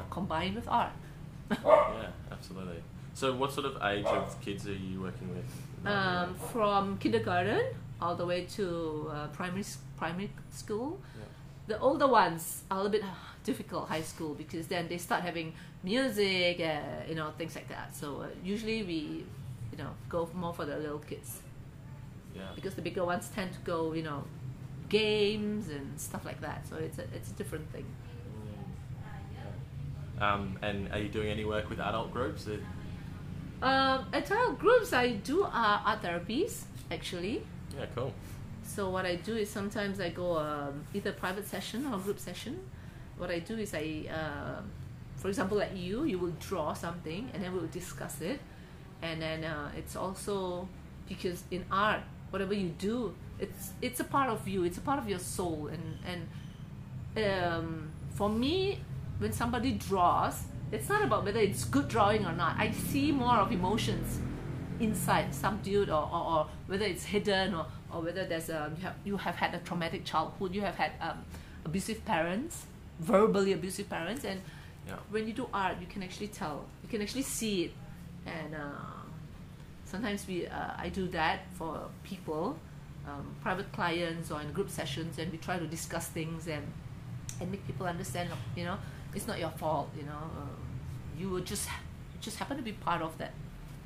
combined 0.09 0.55
with 0.55 0.67
art. 0.67 0.91
yeah, 1.51 2.07
absolutely. 2.31 2.81
So 3.13 3.35
what 3.35 3.51
sort 3.51 3.65
of 3.67 3.77
age 3.83 4.05
of 4.05 4.41
kids 4.41 4.67
are 4.67 4.73
you 4.73 5.01
working 5.01 5.29
with? 5.29 5.45
um, 5.85 6.35
from 6.51 6.97
kindergarten 6.97 7.61
all 8.01 8.15
the 8.15 8.25
way 8.25 8.45
to 8.45 9.09
uh, 9.13 9.27
primary 9.27 9.63
primary 9.97 10.31
school. 10.51 10.99
Yeah. 11.17 11.25
The 11.67 11.79
older 11.79 12.07
ones 12.07 12.63
are 12.69 12.79
a 12.79 12.83
little 12.83 12.91
bit 12.91 13.03
difficult 13.43 13.87
high 13.87 14.01
school 14.01 14.33
because 14.33 14.67
then 14.67 14.87
they 14.87 14.97
start 14.97 15.21
having 15.21 15.53
music, 15.83 16.59
uh, 16.59 17.07
you 17.07 17.15
know, 17.15 17.31
things 17.37 17.55
like 17.55 17.69
that. 17.69 17.95
So 17.95 18.21
uh, 18.21 18.27
usually 18.43 18.83
we, 18.83 19.25
you 19.73 19.83
know, 19.83 19.89
go 20.07 20.29
more 20.35 20.53
for 20.53 20.65
the 20.65 20.77
little 20.77 20.99
kids 20.99 21.41
yeah. 22.35 22.41
because 22.55 22.75
the 22.75 22.81
bigger 22.81 23.03
ones 23.03 23.29
tend 23.33 23.51
to 23.53 23.59
go, 23.59 23.93
you 23.93 24.03
know, 24.03 24.23
games 24.89 25.69
and 25.69 25.99
stuff 25.99 26.23
like 26.25 26.39
that. 26.41 26.67
So 26.69 26.75
it's 26.77 26.99
a 26.99 27.05
it's 27.15 27.29
a 27.31 27.33
different 27.33 27.67
thing. 27.71 27.85
Um, 30.21 30.57
and 30.61 30.91
are 30.91 30.99
you 30.99 31.09
doing 31.09 31.29
any 31.29 31.43
work 31.43 31.69
with 31.69 31.79
adult 31.79 32.13
groups? 32.13 32.45
That, 32.45 32.61
Um, 33.63 34.05
adult 34.13 34.59
groups 34.59 34.93
I 34.93 35.13
do 35.13 35.43
are 35.43 35.81
art 35.85 36.01
therapies 36.03 36.63
actually. 36.91 37.41
yeah, 37.77 37.87
cool. 37.95 38.13
So 38.63 38.89
what 38.89 39.05
I 39.05 39.15
do 39.15 39.35
is 39.35 39.49
sometimes 39.49 39.99
I 39.99 40.09
go 40.09 40.37
um, 40.37 40.85
either 40.93 41.11
private 41.13 41.47
session 41.47 41.85
or 41.91 41.97
group 41.97 42.19
session. 42.19 42.59
What 43.17 43.29
I 43.31 43.39
do 43.39 43.57
is 43.57 43.73
I, 43.73 44.05
uh, 44.19 44.61
for 45.17 45.27
example, 45.29 45.57
like 45.57 45.75
you, 45.75 46.03
you 46.03 46.17
will 46.19 46.35
draw 46.39 46.73
something 46.73 47.29
and 47.33 47.43
then 47.43 47.53
we'll 47.53 47.67
discuss 47.81 48.21
it, 48.21 48.39
and 49.03 49.21
then 49.21 49.43
uh, 49.43 49.69
it's 49.77 49.95
also 49.95 50.67
because 51.09 51.43
in 51.51 51.63
art, 51.71 52.01
whatever 52.31 52.53
you 52.53 52.69
do, 52.79 53.13
it's 53.39 53.63
it's 53.81 53.99
a 53.99 54.03
part 54.15 54.29
of 54.29 54.47
you. 54.47 54.63
It's 54.63 54.77
a 54.77 54.81
part 54.89 54.99
of 54.99 55.07
your 55.09 55.19
soul, 55.19 55.69
and 55.75 55.85
and 56.11 56.21
um, 57.43 57.91
for 58.15 58.29
me, 58.29 58.79
when 59.19 59.31
somebody 59.31 59.71
draws, 59.73 60.43
it's 60.71 60.89
not 60.89 61.03
about 61.03 61.25
whether 61.25 61.39
it's 61.39 61.65
good 61.65 61.87
drawing 61.87 62.25
or 62.25 62.31
not. 62.33 62.55
I 62.57 62.71
see 62.71 63.11
more 63.11 63.37
of 63.37 63.51
emotions 63.51 64.19
inside 64.79 65.33
subdued 65.33 65.89
or, 65.89 66.03
or, 66.11 66.23
or 66.33 66.47
whether 66.67 66.85
it's 66.85 67.05
hidden 67.05 67.53
or, 67.53 67.65
or 67.93 68.01
whether 68.01 68.25
there's 68.25 68.49
a 68.49 68.71
you 68.77 68.83
have, 68.83 68.95
you 69.05 69.17
have 69.17 69.35
had 69.35 69.53
a 69.53 69.59
traumatic 69.59 70.03
childhood 70.03 70.53
you 70.53 70.61
have 70.61 70.75
had 70.75 70.91
um, 70.99 71.23
abusive 71.63 72.03
parents 72.05 72.65
verbally 72.99 73.53
abusive 73.53 73.87
parents 73.89 74.25
and 74.25 74.41
Yeah. 74.87 74.95
when 75.11 75.27
you 75.27 75.33
do 75.33 75.47
art 75.53 75.75
you 75.79 75.87
can 75.87 76.01
actually 76.03 76.27
tell 76.27 76.65
you 76.81 76.89
can 76.89 77.01
actually 77.01 77.21
see 77.21 77.65
it 77.65 77.71
and 78.25 78.55
uh, 78.55 78.92
sometimes 79.93 80.25
we 80.27 80.47
uh, 80.47 80.85
I 80.85 80.89
do 80.89 81.07
that 81.09 81.39
for 81.57 81.71
people 82.03 82.57
um, 83.07 83.25
private 83.41 83.71
clients 83.71 84.31
or 84.31 84.41
in 84.41 84.51
group 84.51 84.69
sessions 84.69 85.19
and 85.19 85.31
we 85.31 85.37
try 85.37 85.59
to 85.59 85.67
discuss 85.67 86.07
things 86.07 86.47
and 86.47 86.65
and 87.39 87.51
make 87.51 87.65
people 87.67 87.85
understand. 87.85 88.29
You 88.55 88.65
know, 88.65 88.77
it's 89.13 89.27
not 89.27 89.39
your 89.39 89.51
fault. 89.61 89.89
You 89.95 90.05
know, 90.11 90.23
uh, 90.39 90.57
you 91.19 91.29
were 91.29 91.41
just 91.41 91.67
you 92.13 92.19
just 92.21 92.37
happen 92.37 92.57
to 92.57 92.63
be 92.63 92.71
part 92.71 93.01
of 93.01 93.17
that 93.19 93.33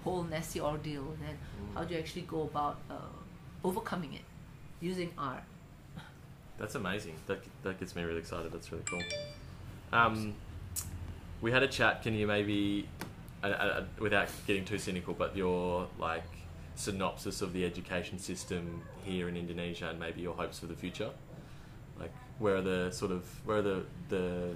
whole 0.03 0.23
nasty 0.23 0.61
ordeal. 0.61 1.05
And 1.13 1.21
then 1.27 1.37
how 1.73 1.83
do 1.83 1.93
you 1.93 1.99
actually 1.99 2.27
go 2.35 2.43
about 2.43 2.77
uh, 2.89 3.13
overcoming 3.63 4.13
it 4.13 4.25
using 4.79 5.11
art? 5.17 5.43
That's 6.59 6.75
amazing. 6.75 7.15
That 7.27 7.39
that 7.63 7.79
gets 7.79 7.95
me 7.95 8.03
really 8.03 8.19
excited. 8.19 8.51
That's 8.53 8.71
really 8.71 8.85
cool. 8.85 9.03
Um, 9.91 10.35
we 11.41 11.51
had 11.51 11.63
a 11.63 11.67
chat. 11.67 12.01
Can 12.03 12.13
you 12.15 12.27
maybe, 12.27 12.87
without 13.99 14.29
getting 14.45 14.65
too 14.65 14.77
cynical, 14.77 15.13
but 15.13 15.35
your 15.35 15.87
like 15.99 16.23
synopsis 16.75 17.41
of 17.41 17.53
the 17.53 17.65
education 17.65 18.19
system 18.19 18.81
here 19.03 19.27
in 19.27 19.35
Indonesia 19.35 19.89
and 19.89 19.99
maybe 19.99 20.21
your 20.21 20.35
hopes 20.35 20.59
for 20.59 20.67
the 20.67 20.75
future? 20.75 21.09
Like, 21.99 22.11
where 22.39 22.57
are 22.57 22.61
the 22.61 22.91
sort 22.91 23.11
of 23.11 23.23
where 23.45 23.57
are 23.57 23.61
the 23.61 23.83
the 24.09 24.55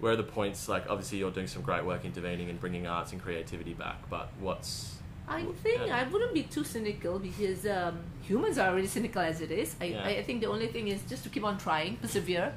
where 0.00 0.12
are 0.12 0.16
the 0.16 0.22
points? 0.22 0.68
Like, 0.68 0.88
obviously, 0.90 1.18
you're 1.18 1.30
doing 1.30 1.46
some 1.46 1.62
great 1.62 1.84
work 1.84 2.04
intervening 2.04 2.50
and 2.50 2.60
bringing 2.60 2.86
arts 2.86 3.12
and 3.12 3.20
creativity 3.20 3.72
back. 3.72 4.08
But 4.10 4.28
what's 4.40 4.96
I 5.28 5.42
think 5.62 5.86
yeah. 5.86 5.96
I 5.96 6.02
wouldn't 6.04 6.34
be 6.34 6.44
too 6.44 6.64
cynical 6.64 7.18
because 7.18 7.66
um, 7.66 7.98
humans 8.22 8.58
are 8.58 8.68
already 8.68 8.86
cynical 8.86 9.22
as 9.22 9.40
it 9.40 9.50
is. 9.50 9.74
I, 9.80 9.84
Yeah. 9.86 10.04
I 10.04 10.22
think 10.22 10.40
the 10.40 10.46
only 10.48 10.68
thing 10.68 10.88
is 10.88 11.02
just 11.08 11.24
to 11.24 11.28
keep 11.28 11.44
on 11.44 11.58
trying, 11.58 11.96
persevere, 11.96 12.52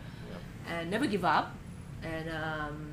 and 0.67 0.91
never 0.91 1.07
give 1.07 1.25
up. 1.25 1.55
And 2.03 2.29
um, 2.29 2.88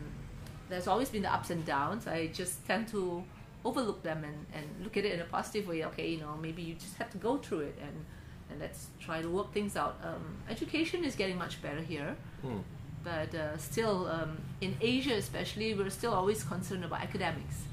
there's 0.68 0.86
always 0.86 1.08
been 1.10 1.22
the 1.22 1.32
ups 1.32 1.50
and 1.50 1.64
downs. 1.64 2.06
I 2.06 2.28
just 2.28 2.66
tend 2.66 2.88
to 2.88 3.22
overlook 3.64 4.02
them 4.02 4.24
and, 4.24 4.46
and 4.54 4.66
look 4.84 4.96
at 4.96 5.04
it 5.04 5.12
in 5.14 5.20
a 5.20 5.24
positive 5.24 5.66
way. 5.68 5.84
Okay, 5.86 6.08
you 6.10 6.20
know, 6.20 6.36
maybe 6.40 6.62
you 6.62 6.74
just 6.74 6.96
have 6.96 7.10
to 7.10 7.18
go 7.18 7.36
through 7.38 7.60
it 7.60 7.78
and 7.80 8.04
and 8.50 8.60
let's 8.60 8.86
try 9.00 9.20
to 9.20 9.28
work 9.28 9.52
things 9.52 9.76
out. 9.76 9.96
Um, 10.04 10.36
education 10.48 11.04
is 11.04 11.16
getting 11.16 11.36
much 11.36 11.60
better 11.62 11.80
here, 11.80 12.16
Hmm. 12.42 12.58
but 13.02 13.34
uh, 13.34 13.56
still, 13.58 14.06
um, 14.06 14.38
in 14.60 14.76
Asia 14.80 15.14
especially, 15.14 15.74
we're 15.74 15.90
still 15.90 16.12
always 16.14 16.44
concerned 16.44 16.84
about 16.84 17.00
academics, 17.02 17.64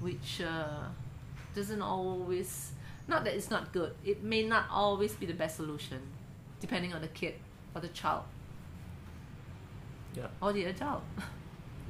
which 0.00 0.40
uh, 0.40 0.84
doesn't 1.54 1.82
always. 1.82 2.72
Not 3.06 3.24
that 3.24 3.34
it's 3.34 3.50
not 3.50 3.72
good. 3.72 3.92
It 4.04 4.22
may 4.22 4.42
not 4.44 4.64
always 4.70 5.12
be 5.14 5.26
the 5.26 5.34
best 5.34 5.56
solution, 5.56 5.98
depending 6.60 6.94
on 6.94 7.02
the 7.02 7.08
kid 7.08 7.34
or 7.74 7.80
the 7.82 7.88
child 7.88 8.24
Yeah. 10.16 10.28
or 10.40 10.52
the 10.52 10.64
adult. 10.64 11.02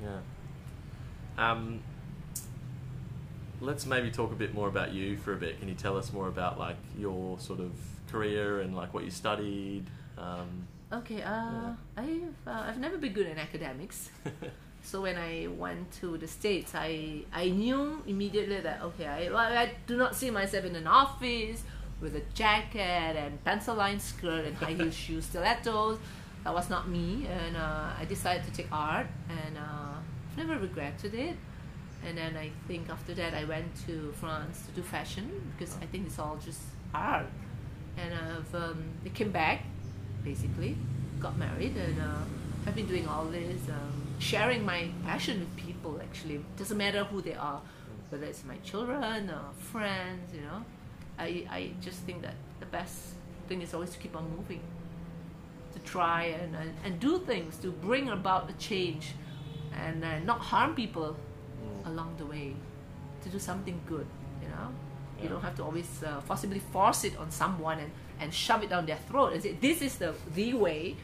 Yeah. 0.03 1.51
Um, 1.51 1.81
let's 3.61 3.87
maybe 3.87 4.11
talk 4.11 4.33
a 4.33 4.35
bit 4.35 4.55
more 4.55 4.69
about 4.69 4.93
you 4.93 5.17
for 5.17 5.33
a 5.33 5.37
bit. 5.37 5.59
Can 5.59 5.69
you 5.69 5.75
tell 5.75 5.97
us 5.97 6.13
more 6.13 6.29
about 6.29 6.59
like 6.59 6.77
your 6.99 7.39
sort 7.39 7.61
of 7.61 7.73
career 8.11 8.61
and 8.61 8.77
like 8.77 8.93
what 8.95 9.05
you 9.05 9.11
studied? 9.11 9.85
Um, 10.19 10.67
Okay, 10.93 11.23
uh, 11.23 11.71
I've 11.97 12.35
uh, 12.49 12.65
I've 12.67 12.79
never 12.79 12.99
been 12.99 13.13
good 13.13 13.27
in 13.27 13.39
academics. 13.39 14.11
So 14.83 15.03
when 15.03 15.17
I 15.17 15.47
went 15.47 15.93
to 16.01 16.17
the 16.17 16.27
states, 16.27 16.75
I 16.75 17.23
I 17.33 17.51
knew 17.51 18.03
immediately 18.07 18.61
that 18.61 18.81
okay, 18.83 19.07
I 19.07 19.63
I 19.63 19.73
do 19.87 19.97
not 19.97 20.17
see 20.17 20.31
myself 20.31 20.65
in 20.65 20.75
an 20.75 20.87
office 20.87 21.63
with 22.01 22.17
a 22.17 22.23
jacket 22.33 23.15
and 23.17 23.45
pencil 23.45 23.75
line 23.75 24.01
skirt 24.01 24.47
and 24.47 24.57
high 24.57 24.73
heel 24.73 24.91
shoes, 25.05 25.27
stilettos. 25.27 25.99
That 26.45 26.55
was 26.55 26.71
not 26.71 26.89
me, 26.89 27.27
and 27.29 27.57
uh, 27.57 27.91
I 27.99 28.05
decided 28.09 28.45
to 28.45 28.51
take 28.51 28.69
art, 28.73 29.07
and 29.29 29.59
uh, 29.59 29.95
I've 30.31 30.39
never 30.39 30.59
regretted 30.59 31.15
it. 31.15 31.37
And 32.07 32.17
then 32.17 32.35
I 32.37 32.51
think 32.67 32.89
after 32.89 33.13
that, 33.15 33.35
I 33.35 33.45
went 33.45 33.67
to 33.87 34.13
France 34.19 34.63
to 34.67 34.73
do 34.73 34.83
fashion 34.83 35.53
because 35.53 35.77
I 35.83 35.87
think 35.87 36.07
it's 36.07 36.19
all 36.19 36.39
just 36.43 36.63
art. 36.95 37.27
And 37.99 38.15
I've 38.15 38.55
um, 38.55 38.85
I 39.05 39.11
came 39.11 39.31
back, 39.31 39.65
basically, 40.25 40.77
got 41.19 41.37
married, 41.37 41.77
and 41.77 42.01
uh, 42.01 42.25
I've 42.67 42.75
been 42.75 42.87
doing 42.87 43.07
all 43.07 43.27
this, 43.27 43.61
um, 43.69 44.07
sharing 44.19 44.65
my 44.65 44.89
passion 45.05 45.41
with 45.41 45.55
people. 45.57 46.01
Actually, 46.03 46.43
doesn't 46.57 46.79
matter 46.79 47.05
who 47.05 47.21
they 47.21 47.35
are, 47.35 47.61
whether 48.09 48.25
it's 48.25 48.45
my 48.45 48.57
children 48.65 49.29
or 49.29 49.45
friends. 49.59 50.33
You 50.35 50.41
know, 50.41 50.65
I 51.19 51.45
I 51.51 51.71
just 51.83 51.99
think 52.07 52.23
that 52.23 52.35
the 52.61 52.67
best 52.67 53.13
thing 53.47 53.61
is 53.61 53.75
always 53.75 53.91
to 53.91 53.99
keep 53.99 54.17
on 54.17 54.25
moving, 54.35 54.63
to 55.85 55.91
try 55.93 56.25
and 56.25 56.55
and, 56.57 56.71
and 56.85 57.01
do 57.01 57.19
things 57.19 57.57
to 57.59 57.71
bring 57.71 58.09
about 58.09 58.51
a 58.51 58.53
change, 58.55 59.15
and 59.85 60.05
uh, 60.05 60.19
not 60.21 60.41
harm 60.41 60.75
people 60.75 61.17
along 61.85 62.15
the 62.19 62.27
way, 62.27 62.55
to 63.23 63.29
do 63.29 63.39
something 63.39 63.81
good. 63.87 64.07
You 64.43 64.49
know, 64.49 64.69
you 65.23 65.29
don't 65.29 65.43
have 65.43 65.55
to 65.57 65.65
always 65.65 66.03
uh, 66.03 66.21
forcibly 66.21 66.59
force 66.61 67.05
it 67.05 67.17
on 67.19 67.31
someone 67.31 67.79
and, 67.79 67.91
and 68.21 68.33
shove 68.33 68.63
it 68.63 68.71
down 68.71 68.87
their 68.87 68.99
throat 69.09 69.33
and 69.33 69.43
say 69.43 69.53
this 69.61 69.83
is 69.83 69.97
the 69.97 70.15
the 70.35 70.55
way, 70.55 70.97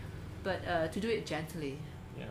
but 0.43 0.61
uh, 0.67 0.89
to 0.89 1.01
do 1.01 1.09
it 1.09 1.27
gently. 1.27 1.79
yeah. 2.19 2.27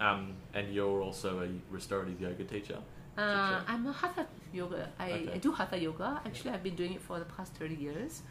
Um, 0.00 0.34
and 0.54 0.72
you're 0.74 1.02
also 1.02 1.40
a 1.42 1.48
restorative 1.70 2.20
yoga 2.20 2.44
teacher. 2.44 2.78
Uh, 3.18 3.60
I'm 3.68 3.86
a 3.86 3.92
hatha 3.92 4.26
yoga. 4.52 4.88
I, 4.98 5.10
Okay. 5.12 5.32
I 5.34 5.38
do 5.38 5.52
hatha 5.52 5.76
yoga. 5.78 6.20
Actually, 6.24 6.52
I've 6.54 6.62
been 6.62 6.76
doing 6.76 6.94
it 6.94 7.02
for 7.02 7.18
the 7.18 7.26
past 7.26 7.52
30 7.54 7.74
years. 7.74 8.22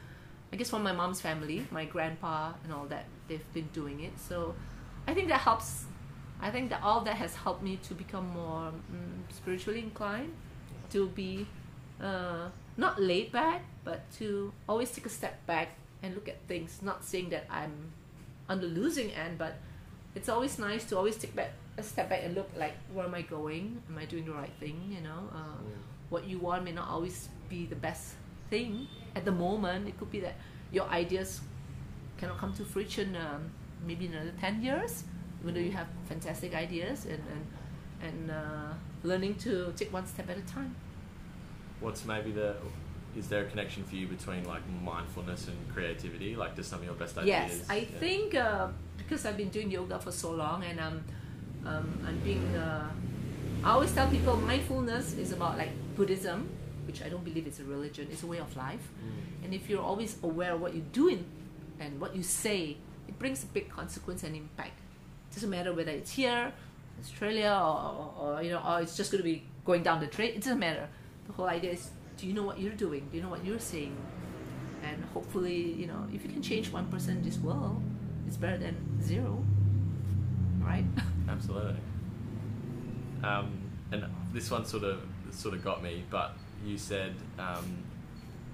I 0.52 0.56
guess 0.56 0.70
from 0.70 0.84
my 0.84 0.92
mom's 0.92 1.22
family, 1.22 1.66
my 1.72 1.86
grandpa 1.86 2.54
and 2.64 2.74
all 2.74 2.86
that, 2.86 3.06
they've 3.28 3.54
been 3.54 3.70
doing 3.72 4.02
it. 4.02 4.14
So 4.20 4.56
I 5.08 5.14
think 5.14 5.28
that 5.30 5.42
helps. 5.42 5.86
I 6.42 6.50
think 6.52 6.70
that 6.70 6.82
all 6.82 7.02
that 7.02 7.16
has 7.16 7.36
helped 7.36 7.62
me 7.62 7.78
to 7.84 7.94
become 7.94 8.30
more 8.30 8.72
mm, 8.72 9.34
spiritually 9.34 9.80
inclined, 9.80 10.34
to 10.92 11.10
be 11.10 11.46
uh, 12.02 12.48
not 12.78 13.02
laid 13.02 13.32
back, 13.32 13.62
but 13.84 14.10
to 14.14 14.54
always 14.68 14.90
take 14.92 15.06
a 15.06 15.10
step 15.10 15.46
back 15.46 15.70
and 16.02 16.16
look 16.16 16.30
at 16.30 16.42
things. 16.48 16.80
Not 16.82 17.04
saying 17.04 17.30
that 17.30 17.46
I'm 17.50 17.92
on 18.48 18.62
the 18.62 18.68
losing 18.68 19.12
end, 19.12 19.38
but 19.38 19.58
it's 20.16 20.30
always 20.30 20.58
nice 20.58 20.86
to 20.86 20.98
always 20.98 21.18
take 21.18 21.36
back 21.36 21.52
a 21.78 21.84
step 21.84 22.10
back 22.10 22.22
and 22.24 22.36
look 22.36 22.50
like 22.58 22.74
where 22.94 23.06
am 23.06 23.14
I 23.14 23.22
going? 23.22 23.82
Am 23.90 23.98
I 23.98 24.06
doing 24.06 24.26
the 24.26 24.32
right 24.32 24.52
thing? 24.60 24.96
You 24.96 25.02
know, 25.02 25.30
uh, 25.34 25.62
what 26.10 26.26
you 26.26 26.40
want 26.40 26.64
may 26.64 26.72
not 26.72 26.90
always 26.90 27.30
be 27.50 27.66
the 27.66 27.76
best 27.76 28.16
thing 28.50 28.88
at 29.16 29.26
the 29.26 29.32
moment. 29.32 29.88
It 29.88 29.98
could 30.00 30.12
be 30.12 30.20
that 30.22 30.36
your 30.72 30.86
ideas 30.90 31.42
cannot 32.18 32.38
come 32.38 32.54
to 32.54 32.64
fruition 32.66 33.16
um, 33.16 33.50
maybe 33.86 34.06
in 34.06 34.14
another 34.14 34.34
ten 34.40 34.62
years, 34.62 35.04
even 35.42 35.54
though 35.54 35.60
you 35.62 35.72
have 35.72 35.88
fantastic 36.08 36.54
ideas 36.54 37.06
and 37.06 37.22
and 37.34 37.46
and 38.02 38.32
uh, 38.32 38.74
learning 39.04 39.36
to 39.36 39.74
take 39.76 39.92
one 39.92 40.06
step 40.06 40.30
at 40.30 40.38
a 40.38 40.42
time. 40.42 40.76
What's 41.80 42.06
maybe 42.06 42.32
the 42.32 42.56
is 43.18 43.28
there 43.28 43.42
a 43.42 43.46
connection 43.46 43.84
for 43.84 43.96
you 43.96 44.08
between 44.08 44.44
like 44.46 44.62
mindfulness 44.84 45.48
and 45.48 45.58
creativity? 45.74 46.36
Like, 46.36 46.56
just 46.56 46.70
some 46.70 46.80
of 46.80 46.86
your 46.86 46.94
best 46.94 47.18
ideas? 47.18 47.28
Yes, 47.28 47.66
I 47.70 47.78
Yeah. 47.80 48.00
think 48.00 48.36
uh, 48.36 48.68
because 48.98 49.26
I've 49.26 49.38
been 49.38 49.50
doing 49.50 49.72
yoga 49.72 50.00
for 50.00 50.12
so 50.12 50.32
long 50.32 50.64
and 50.64 50.80
um, 50.80 51.04
um, 51.66 52.00
I'm 52.08 52.18
being. 52.20 52.46
Uh, 52.56 52.90
I 53.64 53.72
always 53.72 53.92
tell 53.94 54.08
people 54.08 54.38
mindfulness 54.38 55.14
is 55.18 55.34
about 55.34 55.58
like 55.58 55.72
Buddhism, 55.98 56.50
which 56.90 57.00
I 57.06 57.08
don't 57.14 57.24
believe 57.30 57.46
it's 57.50 57.60
a 57.60 57.68
religion. 57.76 58.08
It's 58.14 58.24
a 58.24 58.28
way 58.34 58.40
of 58.48 58.52
life, 58.66 58.86
Mm. 58.90 59.44
and 59.44 59.50
if 59.54 59.64
you're 59.70 59.86
always 59.92 60.12
aware 60.30 60.52
of 60.56 60.60
what 60.64 60.72
you're 60.76 60.92
doing 61.04 61.22
and 61.80 61.92
what 62.02 62.12
you 62.18 62.24
say, 62.24 62.62
it 63.10 63.16
brings 63.22 63.44
a 63.44 63.50
big 63.58 63.68
consequence 63.80 64.22
and 64.28 64.34
impact. 64.44 64.78
It 65.30 65.36
doesn't 65.36 65.50
matter 65.58 65.72
whether 65.78 65.92
it's 66.02 66.12
here, 66.22 66.52
Australia, 67.02 67.52
or, 67.70 67.76
or, 67.92 68.08
or 68.20 68.32
you 68.44 68.52
know, 68.54 68.62
or 68.68 68.82
it's 68.84 68.96
just 68.98 69.10
going 69.12 69.24
to 69.26 69.30
be 69.34 69.38
going 69.70 69.84
down 69.84 69.98
the 70.00 70.08
drain. 70.16 70.32
It 70.38 70.42
doesn't 70.46 70.60
matter. 70.68 70.88
The 71.28 71.34
whole 71.34 71.50
idea 71.58 71.72
is: 71.78 71.84
do 72.18 72.22
you 72.28 72.34
know 72.38 72.44
what 72.50 72.58
you're 72.60 72.80
doing? 72.86 73.04
Do 73.12 73.18
you 73.18 73.24
know 73.24 73.30
what 73.36 73.44
you're 73.46 73.60
saying? 73.74 73.96
And 74.88 74.98
hopefully, 75.14 75.62
you 75.82 75.88
know, 75.92 76.02
if 76.16 76.20
you 76.26 76.30
can 76.36 76.42
change 76.42 76.72
one 76.80 76.88
person 76.94 77.12
in 77.18 77.24
this 77.30 77.38
world, 77.48 77.82
it's 78.28 78.38
better 78.38 78.58
than 78.66 78.76
zero, 79.12 79.34
right? 80.70 80.86
Absolutely. 81.34 81.76
Um, 83.24 83.48
and 83.92 84.06
this 84.34 84.50
one 84.50 84.66
sort 84.66 84.84
of 84.84 85.02
sort 85.32 85.54
of 85.56 85.64
got 85.64 85.84
me, 85.84 86.04
but 86.10 86.30
you 86.66 86.78
said 86.78 87.14
um, 87.38 87.84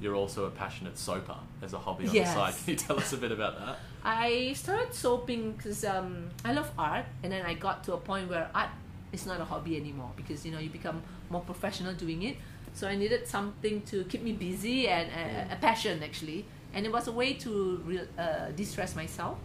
you're 0.02 0.16
also 0.16 0.46
a 0.46 0.50
passionate 0.52 0.98
soaper 0.98 1.38
as 1.62 1.74
a 1.74 1.80
hobby 1.80 2.08
on 2.08 2.14
Yes. 2.14 2.28
the 2.34 2.34
side. 2.40 2.54
Can 2.66 2.72
you 2.74 2.76
tell 2.76 2.98
us 2.98 3.14
a 3.14 3.18
bit 3.18 3.32
about 3.32 3.58
that? 3.60 3.78
I 4.04 4.54
started 4.54 4.94
soaping 4.94 5.54
because 5.54 5.84
um, 5.86 6.30
I 6.44 6.54
love 6.54 6.70
art, 6.78 7.06
and 7.24 7.32
then 7.32 7.46
I 7.46 7.54
got 7.56 7.84
to 7.86 7.94
a 7.94 7.98
point 7.98 8.30
where 8.30 8.50
art 8.54 8.70
is 9.12 9.26
not 9.26 9.40
a 9.40 9.46
hobby 9.46 9.78
anymore 9.78 10.12
because 10.16 10.46
you 10.46 10.52
know 10.52 10.60
you 10.60 10.70
become 10.70 11.02
more 11.30 11.42
professional 11.42 11.94
doing 11.94 12.24
it. 12.24 12.38
So 12.74 12.88
I 12.88 12.96
needed 12.98 13.26
something 13.28 13.82
to 13.84 14.04
keep 14.04 14.22
me 14.22 14.34
busy 14.34 14.88
and 14.90 15.10
uh, 15.10 15.54
a 15.56 15.58
passion 15.58 16.04
actually, 16.04 16.46
and 16.74 16.86
it 16.86 16.92
was 16.92 17.08
a 17.08 17.12
way 17.12 17.34
to 17.36 17.82
re- 17.86 18.08
uh, 18.18 18.52
de-stress 18.56 18.96
myself. 18.96 19.38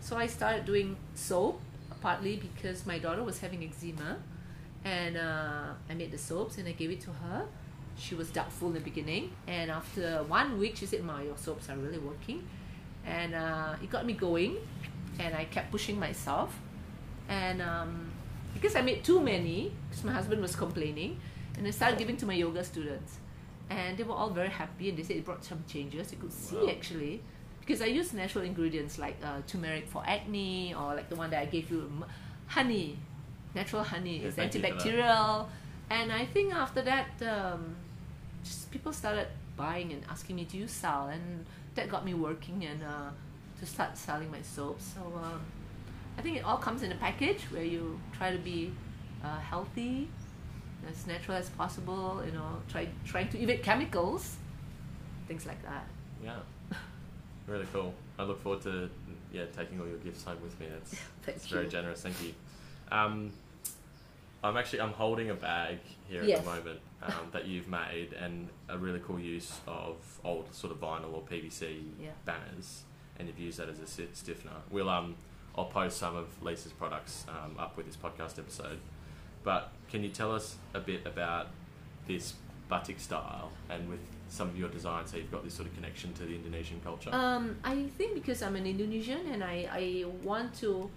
So 0.00 0.16
I 0.16 0.26
started 0.26 0.64
doing 0.64 0.96
soap 1.14 1.60
partly 2.00 2.36
because 2.36 2.86
my 2.86 2.98
daughter 2.98 3.22
was 3.22 3.38
having 3.40 3.62
eczema, 3.62 4.16
and 4.84 5.16
uh, 5.16 5.74
I 5.90 5.94
made 5.94 6.10
the 6.12 6.18
soaps 6.18 6.56
and 6.58 6.66
I 6.66 6.72
gave 6.72 6.90
it 6.90 7.00
to 7.02 7.10
her. 7.12 7.44
She 7.98 8.14
was 8.14 8.30
doubtful 8.30 8.68
in 8.68 8.74
the 8.74 8.80
beginning, 8.80 9.32
and 9.46 9.70
after 9.70 10.22
one 10.24 10.58
week, 10.58 10.76
she 10.76 10.86
said, 10.86 11.02
"Ma, 11.04 11.20
your 11.20 11.36
soaps 11.36 11.68
are 11.68 11.76
really 11.76 11.98
working." 11.98 12.46
and 13.06 13.34
uh, 13.34 13.74
it 13.82 13.88
got 13.88 14.04
me 14.04 14.12
going 14.12 14.56
and 15.18 15.34
i 15.34 15.44
kept 15.44 15.70
pushing 15.70 15.98
myself 15.98 16.58
and 17.28 17.62
um, 17.62 18.10
because 18.52 18.74
i 18.76 18.82
made 18.82 19.02
too 19.02 19.18
many 19.20 19.72
because 19.88 20.04
my 20.04 20.12
husband 20.12 20.42
was 20.42 20.54
complaining 20.54 21.18
and 21.56 21.66
i 21.66 21.70
started 21.70 21.98
giving 21.98 22.16
to 22.18 22.26
my 22.26 22.34
yoga 22.34 22.62
students 22.62 23.16
and 23.70 23.96
they 23.96 24.02
were 24.04 24.14
all 24.14 24.28
very 24.30 24.48
happy 24.50 24.88
and 24.90 24.98
they 24.98 25.02
said 25.02 25.16
it 25.16 25.24
brought 25.24 25.42
some 25.42 25.62
changes 25.66 26.12
you 26.12 26.18
could 26.18 26.32
see 26.32 26.56
Wow. 26.56 26.68
actually 26.70 27.22
because 27.60 27.82
I 27.82 27.86
use 27.86 28.14
natural 28.14 28.44
ingredients 28.44 28.98
like 28.98 29.16
uh, 29.22 29.42
turmeric 29.46 29.86
for 29.88 30.02
acne 30.06 30.74
or 30.74 30.94
like 30.94 31.08
the 31.10 31.16
one 31.16 31.28
that 31.30 31.40
I 31.42 31.44
gave 31.46 31.70
you, 31.70 31.90
honey, 32.46 32.96
natural 33.54 33.82
honey 33.82 34.24
is 34.24 34.34
thank 34.36 34.54
you 34.54 34.62
for 34.62 34.68
that. 34.68 34.78
antibacterial, 34.78 35.46
and 35.90 36.10
I 36.10 36.24
think 36.24 36.54
after 36.54 36.80
that, 36.80 37.08
um, 37.22 37.76
just 38.44 38.70
people 38.70 38.92
started 38.92 39.28
buying 39.56 39.92
and 39.92 40.02
asking 40.10 40.36
me 40.36 40.44
"Do 40.44 40.58
you 40.58 40.68
sell?" 40.68 41.08
and 41.08 41.44
that 41.74 41.88
got 41.88 42.04
me 42.04 42.14
working 42.14 42.64
and 42.64 42.82
uh, 42.82 43.10
to 43.60 43.66
start 43.66 43.96
selling 43.96 44.30
my 44.30 44.42
soaps. 44.42 44.94
So 44.94 45.00
um, 45.16 45.40
I 46.16 46.22
think 46.22 46.36
it 46.36 46.44
all 46.44 46.58
comes 46.58 46.82
in 46.82 46.92
a 46.92 46.96
package 46.96 47.42
where 47.50 47.62
you 47.64 48.00
try 48.16 48.32
to 48.32 48.38
be 48.38 48.72
uh, 49.24 49.38
healthy, 49.38 50.08
as 50.88 51.06
natural 51.06 51.36
as 51.36 51.48
possible. 51.50 52.22
You 52.24 52.32
know, 52.32 52.62
try 52.68 52.88
trying 53.04 53.28
to 53.30 53.40
evade 53.42 53.62
chemicals, 53.62 54.36
things 55.26 55.46
like 55.46 55.62
that. 55.62 55.86
Yeah. 56.22 56.38
Really 57.46 57.66
cool. 57.72 57.94
I 58.18 58.24
look 58.24 58.42
forward 58.42 58.62
to 58.62 58.90
yeah 59.32 59.44
taking 59.56 59.80
all 59.80 59.86
your 59.86 59.96
gifts 59.98 60.24
home 60.24 60.36
with 60.42 60.58
me. 60.60 60.66
That's 60.70 60.94
Thank 61.22 61.36
it's 61.36 61.46
very 61.46 61.66
generous. 61.66 62.02
Thank 62.02 62.22
you. 62.22 62.34
Um, 62.92 63.32
I'm 64.42 64.56
actually 64.56 64.80
I'm 64.80 64.92
holding 64.92 65.30
a 65.30 65.34
bag 65.34 65.78
here 66.08 66.22
Yes. 66.22 66.38
at 66.38 66.44
the 66.44 66.50
moment 66.50 66.80
um, 67.02 67.12
that 67.32 67.46
you've 67.46 67.68
made 67.68 68.12
and 68.12 68.48
a 68.68 68.78
really 68.78 69.00
cool 69.00 69.18
use 69.18 69.58
of 69.66 69.96
old 70.24 70.52
sort 70.54 70.72
of 70.72 70.80
vinyl 70.80 71.12
or 71.12 71.22
PVC 71.22 71.82
Yeah. 72.00 72.10
banners, 72.24 72.82
and 73.18 73.26
you've 73.28 73.38
used 73.38 73.58
that 73.58 73.68
as 73.68 73.78
a 73.80 73.86
stiffener. 74.14 74.52
We'll 74.70 74.88
um 74.88 75.16
I'll 75.56 75.64
post 75.64 75.96
some 75.98 76.14
of 76.14 76.26
Lisa's 76.42 76.72
products 76.72 77.24
um, 77.28 77.56
up 77.58 77.76
with 77.76 77.86
this 77.86 77.96
podcast 77.96 78.38
episode. 78.38 78.78
But 79.42 79.72
can 79.90 80.04
you 80.04 80.08
tell 80.10 80.32
us 80.32 80.56
a 80.72 80.78
bit 80.80 81.04
about 81.06 81.48
this 82.06 82.34
batik 82.68 83.00
style 83.00 83.50
and 83.68 83.88
with 83.88 83.98
some 84.28 84.46
of 84.48 84.56
your 84.58 84.68
designs, 84.68 85.10
so 85.10 85.16
you've 85.16 85.32
got 85.32 85.42
this 85.42 85.54
sort 85.54 85.66
of 85.68 85.74
connection 85.74 86.12
to 86.14 86.22
the 86.24 86.34
Indonesian 86.34 86.80
culture? 86.84 87.10
Um, 87.12 87.56
I 87.64 87.84
think 87.96 88.14
because 88.14 88.40
I'm 88.42 88.54
an 88.56 88.66
Indonesian 88.66 89.26
and 89.32 89.42
I, 89.42 89.68
I 89.72 90.04
want 90.22 90.54
to 90.60 90.90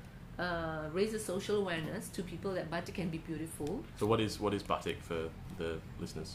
uh, 0.45 0.89
raise 0.93 1.13
a 1.13 1.19
social 1.19 1.55
awareness 1.63 2.03
to 2.15 2.23
people 2.23 2.51
that 2.57 2.65
batik 2.73 2.95
can 2.95 3.09
be 3.09 3.19
beautiful. 3.29 3.71
so 3.99 4.05
what 4.11 4.19
is 4.19 4.39
what 4.43 4.53
is 4.53 4.63
batik 4.63 4.97
for 5.09 5.21
the 5.57 5.69
listeners? 5.99 6.31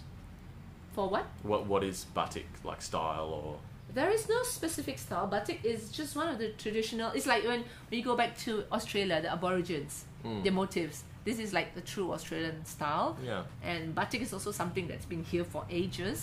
For 0.94 1.08
what? 1.14 1.24
What 1.42 1.66
what 1.66 1.82
is 1.84 2.06
batik 2.14 2.46
like 2.64 2.80
style 2.82 3.28
or 3.40 3.58
There 3.94 4.10
is 4.16 4.28
no 4.28 4.42
specific 4.42 4.98
style. 4.98 5.26
Batik 5.34 5.58
is 5.64 5.80
just 5.98 6.16
one 6.16 6.28
of 6.32 6.38
the 6.42 6.48
traditional. 6.62 7.08
It's 7.16 7.26
like 7.26 7.42
when, 7.50 7.60
when 7.88 7.98
you 7.98 8.04
go 8.04 8.16
back 8.16 8.32
to 8.46 8.50
Australia, 8.72 9.20
the 9.22 9.30
Aborigines, 9.32 10.04
Mm. 10.24 10.42
their 10.42 10.52
motifs. 10.52 11.04
This 11.24 11.38
is 11.38 11.52
like 11.52 11.68
the 11.78 11.80
true 11.92 12.08
Australian 12.16 12.64
style. 12.64 13.10
yeah 13.30 13.42
and 13.70 13.94
batik 13.94 14.20
is 14.26 14.32
also 14.32 14.50
something 14.52 14.88
that's 14.90 15.06
been 15.14 15.24
here 15.32 15.44
for 15.44 15.62
ages 15.70 16.18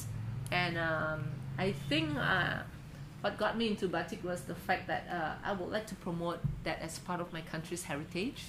and 0.52 0.74
um, 0.90 1.20
i 1.58 1.70
think 1.90 2.08
uh, 2.18 2.58
what 3.24 3.38
got 3.38 3.58
me 3.58 3.70
into 3.70 3.88
batik 3.88 4.22
was 4.22 4.42
the 4.42 4.54
fact 4.54 4.86
that 4.88 5.04
uh, 5.10 5.48
i 5.50 5.54
would 5.54 5.72
like 5.72 5.88
to 5.88 5.96
promote 5.96 6.40
that 6.66 6.78
as 6.82 7.00
part 7.00 7.22
of 7.22 7.32
my 7.32 7.42
country's 7.42 7.84
heritage. 7.84 8.44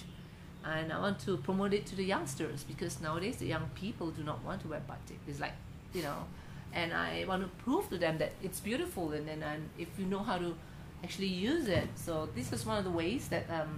And 0.64 0.93
i 0.93 0.99
want 0.99 1.21
to 1.26 1.37
promote 1.37 1.73
it 1.73 1.87
to 1.87 1.95
the 1.95 2.04
youngsters 2.04 2.64
because 2.64 3.00
nowadays 3.00 3.37
the 3.37 3.47
young 3.47 3.71
people 3.76 4.11
do 4.11 4.25
not 4.25 4.45
want 4.45 4.62
to 4.62 4.69
wear 4.69 4.81
batik. 4.81 5.21
It's 5.28 5.38
like 5.38 5.57
you 5.93 6.02
know 6.02 6.25
and 6.73 6.93
i 6.93 7.25
want 7.28 7.43
to 7.43 7.50
prove 7.64 7.88
to 7.90 7.99
them 7.99 8.19
that 8.19 8.33
it's 8.43 8.59
beautiful 8.59 9.12
and 9.12 9.28
then 9.28 9.43
and 9.45 9.69
if 9.78 9.88
you 9.97 10.07
know 10.07 10.23
how 10.31 10.38
to 10.38 10.57
actually 11.04 11.35
use 11.50 11.69
it. 11.69 11.88
So 11.95 12.28
this 12.35 12.52
is 12.52 12.66
one 12.66 12.78
of 12.78 12.85
the 12.85 12.90
ways 13.02 13.28
that 13.28 13.45
um, 13.50 13.73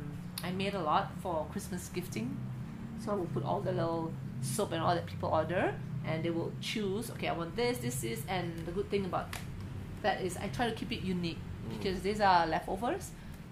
i 0.45 0.51
made 0.53 0.75
a 0.75 0.83
lot 0.93 1.11
for 1.23 1.47
christmas 1.53 1.91
gifting. 1.93 2.29
So 3.01 3.13
I 3.13 3.15
will 3.17 3.33
put 3.37 3.45
all 3.45 3.61
the 3.61 3.73
little 3.73 4.13
soap 4.41 4.73
and 4.73 4.81
all 4.83 4.95
that 4.95 5.07
people 5.07 5.29
order, 5.29 5.75
and 6.07 6.25
they 6.25 6.31
will 6.31 6.53
choose. 6.63 7.11
Okay, 7.11 7.29
I 7.29 7.33
want 7.33 7.55
this, 7.55 7.79
this, 7.79 8.01
this, 8.01 8.23
and 8.29 8.65
the 8.65 8.73
good 8.73 8.89
thing 8.89 9.05
about 9.05 9.29
that 10.07 10.17
is 10.27 10.33
I 10.37 10.49
try 10.57 10.65
to 10.71 10.75
keep 10.81 10.91
it 10.93 11.03
unique 11.17 11.39
Mm. 11.67 11.71
because 11.75 11.99
these 12.07 12.21
are 12.31 12.47
leftovers. 12.55 13.05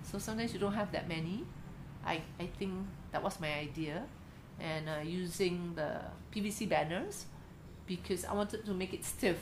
So 0.09 0.19
sometimes 0.27 0.51
you 0.55 0.61
don't 0.65 0.77
have 0.83 0.91
that 0.97 1.07
many. 1.17 1.37
I 2.13 2.15
I 2.45 2.47
think 2.59 2.73
that 3.13 3.23
was 3.27 3.35
my 3.45 3.53
idea, 3.69 3.97
and 4.71 4.85
uh, 4.89 5.01
using 5.23 5.57
the 5.81 5.91
PVC 6.33 6.59
banners 6.75 7.15
because 7.93 8.21
I 8.31 8.33
wanted 8.41 8.61
to 8.69 8.73
make 8.83 8.93
it 8.99 9.03
stiff, 9.05 9.41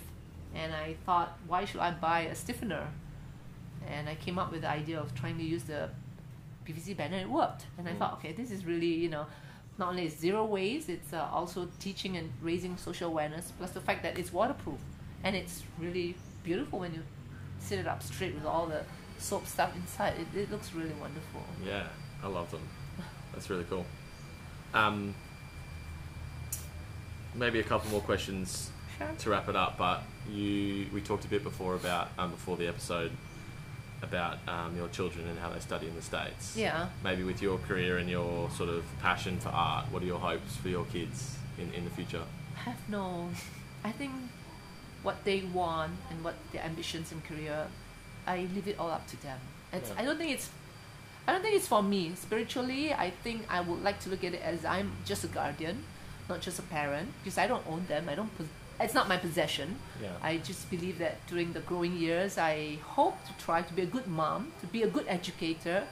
and 0.61 0.70
I 0.87 0.88
thought 1.07 1.31
why 1.51 1.61
should 1.68 1.83
I 1.88 1.90
buy 2.09 2.20
a 2.33 2.35
stiffener? 2.35 2.85
And 3.94 4.09
I 4.09 4.14
came 4.25 4.37
up 4.42 4.48
with 4.53 4.62
the 4.66 4.70
idea 4.81 4.98
of 5.05 5.09
trying 5.20 5.37
to 5.42 5.44
use 5.55 5.64
the 5.64 5.81
PVC 6.64 6.96
banner. 6.96 7.18
It 7.27 7.29
worked, 7.40 7.62
and 7.77 7.85
I 7.88 7.92
Mm. 7.92 7.98
thought, 7.98 8.12
okay, 8.18 8.33
this 8.40 8.51
is 8.57 8.61
really 8.64 8.92
you 9.05 9.11
know 9.14 9.27
not 9.79 9.88
only 9.90 10.05
is 10.11 10.16
zero 10.27 10.42
waste, 10.57 10.88
it's 10.96 11.12
uh, 11.12 11.37
also 11.38 11.61
teaching 11.85 12.12
and 12.18 12.27
raising 12.48 12.75
social 12.88 13.09
awareness, 13.12 13.44
plus 13.59 13.70
the 13.79 13.81
fact 13.88 14.01
that 14.05 14.18
it's 14.20 14.33
waterproof 14.33 14.81
and 15.25 15.33
it's 15.40 15.57
really 15.85 16.14
beautiful 16.44 16.78
when 16.81 16.92
you 16.94 17.02
sit 17.61 17.78
it 17.78 17.87
up 17.87 18.02
straight 18.02 18.35
with 18.35 18.44
all 18.44 18.66
the 18.66 18.83
soap 19.18 19.46
stuff 19.46 19.74
inside. 19.76 20.14
It, 20.35 20.38
it 20.38 20.50
looks 20.50 20.72
really 20.74 20.94
wonderful. 21.00 21.42
yeah 21.64 21.87
I 22.22 22.28
love 22.28 22.50
them. 22.50 22.62
That's 23.33 23.48
really 23.50 23.64
cool. 23.64 23.85
Um, 24.74 25.14
maybe 27.35 27.61
a 27.61 27.64
couple 27.64 27.90
more 27.90 28.00
questions 28.00 28.70
Sure. 28.98 29.09
to 29.20 29.31
wrap 29.31 29.48
it 29.48 29.57
up. 29.57 29.78
But 29.78 30.02
you 30.31 30.87
we 30.92 31.00
talked 31.00 31.24
a 31.24 31.28
bit 31.28 31.42
before 31.42 31.74
about 31.74 32.11
um, 32.18 32.31
before 32.31 32.57
the 32.57 32.66
episode 32.68 33.11
about 34.02 34.38
um, 34.48 34.76
your 34.76 34.88
children 34.88 35.26
and 35.28 35.38
how 35.38 35.48
they 35.50 35.61
study 35.61 35.87
in 35.87 35.94
the 35.94 36.02
states. 36.02 36.57
Yeah. 36.57 36.88
Maybe 37.05 37.22
with 37.22 37.40
your 37.40 37.59
career 37.59 37.98
and 37.98 38.11
your 38.11 38.50
sort 38.50 38.68
of 38.68 38.85
passion 39.00 39.38
for 39.38 39.48
art, 39.50 39.87
what 39.92 40.02
are 40.02 40.07
your 40.07 40.18
hopes 40.18 40.57
for 40.57 40.68
your 40.68 40.85
kids 40.87 41.37
in, 41.57 41.72
in 41.72 41.85
the 41.85 41.90
future? 41.90 42.22
I 42.57 42.61
have 42.61 42.88
no. 42.88 43.28
I 43.85 43.92
think 43.92 44.12
what 45.02 45.24
they 45.24 45.40
want 45.52 45.92
and 46.10 46.22
what 46.24 46.34
their 46.52 46.62
ambitions 46.62 47.12
and 47.12 47.24
career, 47.24 47.66
I 48.26 48.48
leave 48.54 48.68
it 48.68 48.78
all 48.78 48.90
up 48.90 49.06
to 49.08 49.22
them. 49.22 49.38
It's, 49.72 49.90
Yeah. 49.90 50.00
I 50.00 50.04
don't 50.04 50.18
think 50.18 50.32
it's. 50.32 50.48
I 51.26 51.32
don't 51.32 51.42
think 51.42 51.54
it's 51.56 51.68
for 51.68 51.82
me. 51.82 52.12
Spiritually, 52.16 52.92
I 52.92 53.10
think 53.22 53.42
I 53.48 53.60
would 53.60 53.82
like 53.82 54.00
to 54.00 54.10
look 54.10 54.24
at 54.24 54.34
it 54.34 54.42
as 54.42 54.64
I'm 54.64 54.90
just 55.04 55.22
a 55.24 55.28
guardian, 55.28 55.84
not 56.28 56.40
just 56.40 56.58
a 56.58 56.62
parent, 56.62 57.08
because 57.22 57.38
I 57.38 57.46
don't 57.46 57.64
own 57.68 57.86
them. 57.86 58.08
I 58.08 58.14
don't. 58.16 58.36
Pos- 58.36 58.46
it's 58.80 58.94
not 58.94 59.08
my 59.08 59.16
possession. 59.16 59.76
Yeah. 60.02 60.08
I 60.22 60.38
just 60.38 60.68
believe 60.70 60.98
that 60.98 61.24
during 61.28 61.52
the 61.52 61.60
growing 61.60 61.96
years, 61.96 62.38
I 62.38 62.78
hope 62.96 63.16
to 63.26 63.32
try 63.44 63.62
to 63.62 63.72
be 63.74 63.82
a 63.82 63.86
good 63.86 64.08
mom, 64.08 64.50
to 64.60 64.66
be 64.66 64.82
a 64.82 64.88
good 64.88 65.04
educator, 65.06 65.84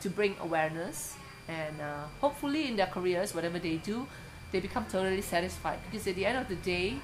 to 0.00 0.08
bring 0.10 0.36
awareness, 0.40 1.16
and 1.48 1.80
uh, 1.80 2.04
hopefully 2.22 2.68
in 2.68 2.76
their 2.76 2.86
careers, 2.86 3.34
whatever 3.34 3.58
they 3.58 3.76
do, 3.76 4.06
they 4.52 4.60
become 4.60 4.86
totally 4.86 5.20
satisfied. 5.20 5.78
Because 5.90 6.06
at 6.06 6.14
the 6.14 6.24
end 6.24 6.38
of 6.38 6.48
the 6.48 6.56
day, 6.56 6.96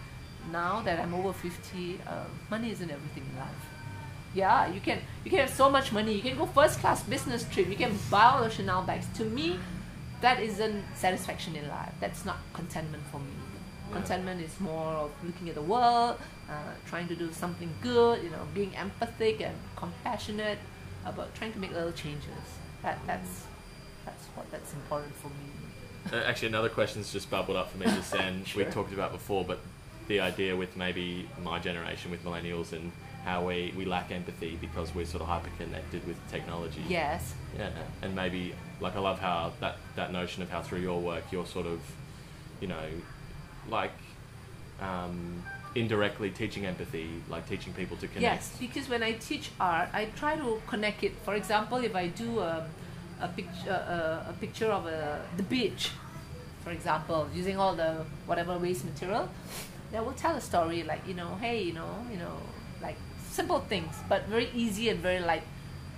now 0.51 0.83
that 0.83 0.99
I'm 1.01 1.15
over 1.15 1.33
50, 1.33 2.01
uh, 2.07 2.25
money 2.51 2.71
isn't 2.71 2.91
everything 2.91 3.25
in 3.31 3.39
life. 3.39 3.49
Yeah, 4.35 4.73
you 4.73 4.81
can 4.81 4.99
you 5.25 5.31
can 5.31 5.41
have 5.41 5.51
so 5.51 5.71
much 5.71 5.93
money. 5.93 6.13
You 6.13 6.23
can 6.23 6.37
go 6.37 6.47
first 6.47 6.81
class 6.81 7.03
business 7.05 7.47
trip. 7.49 7.69
You 7.69 7.77
can 7.77 7.97
buy 8.11 8.25
all 8.25 8.43
the 8.43 8.51
Chanel 8.51 8.83
bags. 8.83 9.07
To 9.19 9.25
me, 9.25 9.61
that 10.21 10.41
isn't 10.43 10.83
satisfaction 10.97 11.55
in 11.55 11.69
life. 11.69 11.93
That's 12.01 12.25
not 12.25 12.39
contentment 12.53 13.05
for 13.13 13.21
me. 13.21 13.31
Contentment 13.93 14.41
is 14.41 14.59
more 14.59 14.93
of 15.07 15.11
looking 15.25 15.49
at 15.49 15.55
the 15.55 15.63
world, 15.63 16.19
uh, 16.51 16.73
trying 16.87 17.07
to 17.09 17.15
do 17.15 17.33
something 17.33 17.71
good. 17.81 18.25
You 18.25 18.31
know, 18.31 18.45
being 18.53 18.73
empathic 18.75 19.41
and 19.41 19.55
compassionate 19.77 20.59
about 21.05 21.33
trying 21.37 21.53
to 21.53 21.59
make 21.61 21.73
little 21.73 21.93
changes. 21.93 22.47
That 22.83 22.99
that's 23.07 23.45
that's 24.05 24.25
what 24.35 24.51
that's 24.51 24.73
important 24.73 25.15
for 25.15 25.29
me. 25.29 26.13
Uh, 26.13 26.25
Actually, 26.25 26.49
another 26.49 26.69
question's 26.69 27.13
just 27.13 27.31
bubbled 27.31 27.57
up 27.57 27.71
for 27.71 27.79
me 27.79 27.87
just 27.99 28.11
then. 28.13 28.45
We 28.57 28.65
talked 28.65 28.93
about 28.93 29.13
before, 29.13 29.45
but 29.45 29.61
the 30.09 30.21
idea 30.21 30.57
with 30.57 30.77
maybe 30.77 31.29
my 31.43 31.59
generation, 31.59 32.11
with 32.11 32.25
millennials, 32.25 32.73
and 32.73 32.93
how 33.25 33.47
we, 33.47 33.73
we 33.77 33.85
lack 33.85 34.11
empathy 34.11 34.59
because 34.61 34.95
we're 34.95 35.07
sort 35.07 35.23
of 35.23 35.29
hyper 35.29 35.51
connected 35.57 36.07
with 36.07 36.17
technology. 36.31 36.85
Yes. 36.89 37.35
Yeah, 37.59 37.71
and 38.03 38.15
maybe 38.15 38.55
like 38.81 38.97
I 38.97 39.01
love 39.01 39.19
how 39.19 39.53
that 39.61 39.77
that 39.97 40.13
notion 40.13 40.43
of 40.43 40.51
how 40.51 40.61
through 40.61 40.81
your 40.81 41.01
work 41.01 41.25
you're 41.31 41.47
sort 41.47 41.67
of, 41.67 41.81
you 42.61 42.69
know, 42.69 42.89
like, 43.69 43.93
um, 44.81 45.43
indirectly 45.75 46.31
teaching 46.31 46.67
empathy, 46.67 47.09
like 47.29 47.49
teaching 47.49 47.73
people 47.73 47.97
to 47.97 48.07
connect. 48.09 48.23
Yes, 48.23 48.57
because 48.61 48.89
when 48.89 49.03
I 49.03 49.13
teach 49.13 49.51
art, 49.59 49.89
I 49.93 50.07
try 50.17 50.37
to 50.37 50.61
connect 50.67 51.03
it. 51.03 51.13
For 51.25 51.35
example, 51.35 51.79
if 51.79 51.95
I 51.97 52.09
do 52.09 52.43
um, 52.43 52.65
a, 53.21 53.25
a 53.25 53.29
picture, 53.29 53.71
uh, 53.71 53.73
a, 53.73 54.29
uh, 54.29 54.31
a 54.31 54.33
picture 54.35 54.71
of 54.71 54.87
a, 54.87 55.23
the 55.37 55.43
beach, 55.45 55.91
for 56.63 56.71
example, 56.71 57.29
using 57.35 57.57
all 57.57 57.75
the 57.75 58.05
whatever 58.27 58.59
waste 58.59 58.85
material, 58.85 59.29
that 59.95 60.05
will 60.05 60.13
tell 60.13 60.35
a 60.35 60.41
story 60.41 60.83
like 60.83 61.07
you 61.07 61.15
know, 61.15 61.37
hey, 61.41 61.63
you 61.63 61.73
know, 61.73 61.95
you 62.11 62.19
know, 62.19 62.37
like 62.83 62.97
simple 63.31 63.61
things, 63.61 63.95
but 64.09 64.27
very 64.27 64.51
easy 64.53 64.89
and 64.89 64.99
very 64.99 65.21
light. 65.21 65.45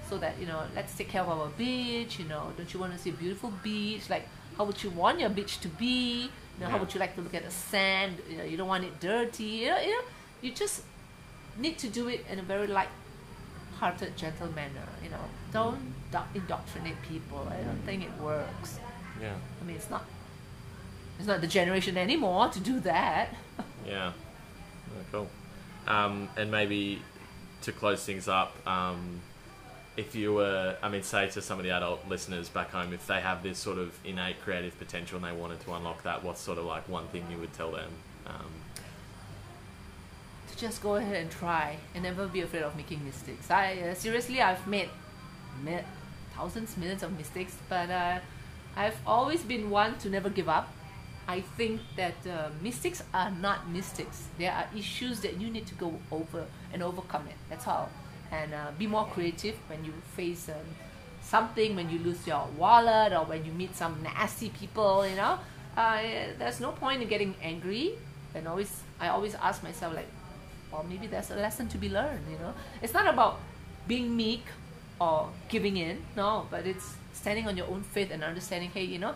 So 0.08 0.18
that 0.18 0.38
you 0.38 0.46
know, 0.46 0.62
let's 0.76 0.94
take 0.94 1.08
care 1.08 1.22
of 1.22 1.28
our 1.28 1.48
beach. 1.58 2.18
You 2.20 2.26
know, 2.26 2.52
don't 2.56 2.72
you 2.72 2.78
want 2.78 2.92
to 2.92 2.98
see 2.98 3.10
a 3.10 3.14
beautiful 3.14 3.52
beach? 3.62 4.08
Like, 4.08 4.28
how 4.56 4.64
would 4.64 4.80
you 4.84 4.90
want 4.90 5.18
your 5.18 5.30
beach 5.30 5.60
to 5.60 5.68
be? 5.68 6.24
You 6.24 6.60
know, 6.60 6.68
how 6.68 6.78
would 6.78 6.92
you 6.94 7.00
like 7.00 7.14
to 7.16 7.22
look 7.22 7.34
at 7.34 7.44
the 7.44 7.50
sand? 7.50 8.18
You 8.30 8.36
know, 8.36 8.44
you 8.44 8.56
don't 8.56 8.68
want 8.68 8.84
it 8.84 9.00
dirty. 9.00 9.44
You 9.64 9.70
know, 9.70 9.80
you 9.80 9.90
know, 9.90 10.04
you 10.42 10.52
just 10.52 10.82
need 11.58 11.78
to 11.78 11.88
do 11.88 12.08
it 12.08 12.24
in 12.30 12.38
a 12.38 12.42
very 12.42 12.66
light-hearted, 12.66 14.16
gentle 14.16 14.48
manner. 14.52 14.86
You 15.02 15.10
know, 15.10 15.24
don't 15.52 15.94
do- 16.12 16.30
indoctrinate 16.34 17.00
people. 17.02 17.48
I 17.50 17.56
don't 17.64 17.82
think 17.86 18.04
it 18.04 18.14
works. 18.22 18.78
Yeah. 19.20 19.34
I 19.60 19.64
mean, 19.64 19.76
it's 19.76 19.90
not. 19.90 20.04
It's 21.18 21.26
not 21.26 21.40
the 21.40 21.46
generation 21.46 21.96
anymore 21.96 22.48
to 22.50 22.60
do 22.60 22.78
that. 22.80 23.34
Yeah. 23.84 24.12
Oh, 24.90 25.04
cool. 25.12 25.28
Um, 25.86 26.28
and 26.36 26.50
maybe 26.50 27.02
to 27.62 27.72
close 27.72 28.04
things 28.04 28.28
up, 28.28 28.54
um, 28.66 29.20
if 29.96 30.14
you 30.14 30.34
were, 30.34 30.76
I 30.82 30.88
mean, 30.88 31.02
say 31.02 31.28
to 31.30 31.40
some 31.40 31.58
of 31.58 31.64
the 31.64 31.70
adult 31.70 32.06
listeners 32.08 32.48
back 32.48 32.70
home, 32.70 32.92
if 32.92 33.06
they 33.06 33.20
have 33.20 33.42
this 33.42 33.58
sort 33.58 33.78
of 33.78 33.98
innate 34.04 34.40
creative 34.42 34.78
potential 34.78 35.16
and 35.16 35.24
they 35.24 35.32
wanted 35.32 35.60
to 35.60 35.72
unlock 35.72 36.02
that, 36.02 36.22
what's 36.22 36.40
sort 36.40 36.58
of 36.58 36.64
like 36.64 36.88
one 36.88 37.06
thing 37.08 37.24
you 37.30 37.38
would 37.38 37.52
tell 37.52 37.72
them? 37.72 37.90
Um, 38.26 38.50
to 40.48 40.56
just 40.56 40.82
go 40.82 40.96
ahead 40.96 41.16
and 41.16 41.30
try 41.30 41.76
and 41.94 42.02
never 42.04 42.26
be 42.26 42.42
afraid 42.42 42.62
of 42.62 42.76
making 42.76 43.04
mistakes. 43.04 43.50
I 43.50 43.78
uh, 43.90 43.94
seriously, 43.94 44.40
I've 44.42 44.66
made 44.66 44.90
mi- 45.64 45.84
thousands, 46.34 46.76
millions 46.76 47.02
of 47.02 47.16
mistakes, 47.16 47.56
but 47.68 47.90
uh, 47.90 48.18
I've 48.76 48.98
always 49.06 49.42
been 49.42 49.70
one 49.70 49.96
to 49.98 50.10
never 50.10 50.28
give 50.28 50.48
up. 50.48 50.72
I 51.28 51.40
think 51.40 51.80
that 51.96 52.14
uh, 52.26 52.50
mistakes 52.62 53.02
are 53.12 53.30
not 53.30 53.68
mistakes. 53.68 54.28
There 54.38 54.52
are 54.52 54.66
issues 54.76 55.20
that 55.20 55.40
you 55.40 55.50
need 55.50 55.66
to 55.66 55.74
go 55.74 55.98
over 56.10 56.46
and 56.72 56.82
overcome 56.82 57.26
it. 57.26 57.34
That's 57.50 57.66
all. 57.66 57.90
And 58.30 58.54
uh, 58.54 58.70
be 58.78 58.86
more 58.86 59.06
creative 59.06 59.56
when 59.68 59.84
you 59.84 59.92
face 60.14 60.48
um, 60.48 60.54
something, 61.20 61.74
when 61.74 61.90
you 61.90 61.98
lose 61.98 62.26
your 62.26 62.46
wallet, 62.56 63.12
or 63.12 63.24
when 63.24 63.44
you 63.44 63.52
meet 63.52 63.74
some 63.74 64.02
nasty 64.02 64.50
people. 64.50 65.06
You 65.06 65.16
know, 65.16 65.38
uh, 65.76 66.02
there's 66.38 66.60
no 66.60 66.70
point 66.72 67.02
in 67.02 67.08
getting 67.08 67.34
angry. 67.42 67.94
And 68.34 68.46
always, 68.46 68.82
I 69.00 69.08
always 69.08 69.34
ask 69.34 69.62
myself 69.62 69.94
like, 69.94 70.08
well, 70.70 70.84
maybe 70.88 71.06
there's 71.08 71.30
a 71.30 71.36
lesson 71.36 71.68
to 71.68 71.78
be 71.78 71.88
learned. 71.88 72.20
You 72.30 72.38
know, 72.38 72.54
it's 72.82 72.94
not 72.94 73.06
about 73.06 73.40
being 73.88 74.16
meek 74.16 74.44
or 75.00 75.28
giving 75.48 75.76
in. 75.76 76.04
No, 76.16 76.46
but 76.50 76.66
it's 76.66 76.94
standing 77.12 77.48
on 77.48 77.56
your 77.56 77.66
own 77.66 77.82
faith 77.82 78.10
and 78.12 78.22
understanding. 78.22 78.70
Hey, 78.70 78.84
you 78.84 78.98
know, 78.98 79.14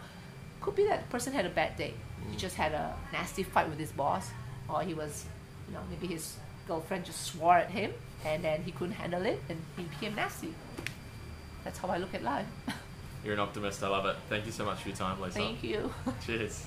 could 0.60 0.76
be 0.76 0.86
that 0.86 1.08
person 1.10 1.32
had 1.32 1.46
a 1.46 1.50
bad 1.50 1.76
day. 1.76 1.94
He 2.28 2.36
mm. 2.36 2.38
just 2.38 2.56
had 2.56 2.72
a 2.72 2.94
nasty 3.12 3.42
fight 3.42 3.68
with 3.68 3.78
his 3.78 3.92
boss, 3.92 4.30
or 4.68 4.82
he 4.82 4.94
was, 4.94 5.24
you 5.68 5.74
know, 5.74 5.80
maybe 5.90 6.06
his 6.06 6.36
girlfriend 6.66 7.04
just 7.04 7.22
swore 7.24 7.56
at 7.56 7.70
him, 7.70 7.92
and 8.24 8.44
then 8.44 8.62
he 8.62 8.72
couldn't 8.72 8.94
handle 8.94 9.24
it, 9.24 9.40
and 9.48 9.58
he 9.76 9.84
became 9.84 10.14
nasty. 10.14 10.54
That's 11.64 11.78
how 11.78 11.88
I 11.88 11.98
look 11.98 12.14
at 12.14 12.22
life. 12.22 12.46
you're 13.24 13.34
an 13.34 13.40
optimist. 13.40 13.82
I 13.82 13.88
love 13.88 14.06
it. 14.06 14.16
Thank 14.28 14.46
you 14.46 14.52
so 14.52 14.64
much 14.64 14.80
for 14.80 14.88
your 14.88 14.96
time, 14.96 15.20
Lisa. 15.20 15.38
Thank 15.38 15.62
you. 15.62 15.92
Cheers. 16.26 16.66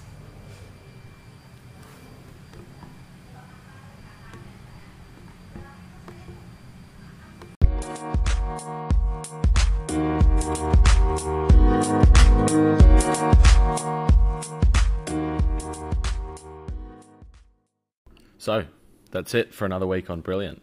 So, 18.44 18.66
that's 19.10 19.34
it 19.36 19.54
for 19.54 19.64
another 19.64 19.88
week 19.88 20.10
on 20.10 20.20
Brilliant. 20.20 20.62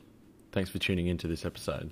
Thanks 0.53 0.69
for 0.69 0.79
tuning 0.79 1.07
into 1.07 1.27
this 1.27 1.47
episode. 1.47 1.91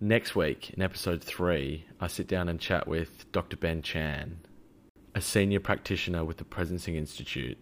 Next 0.00 0.36
week, 0.36 0.70
in 0.70 0.80
episode 0.80 1.24
three, 1.24 1.86
I 2.00 2.06
sit 2.06 2.28
down 2.28 2.48
and 2.48 2.60
chat 2.60 2.86
with 2.86 3.26
Dr. 3.32 3.56
Ben 3.56 3.82
Chan, 3.82 4.38
a 5.12 5.20
senior 5.20 5.58
practitioner 5.58 6.24
with 6.24 6.36
the 6.36 6.44
Presencing 6.44 6.94
Institute, 6.94 7.58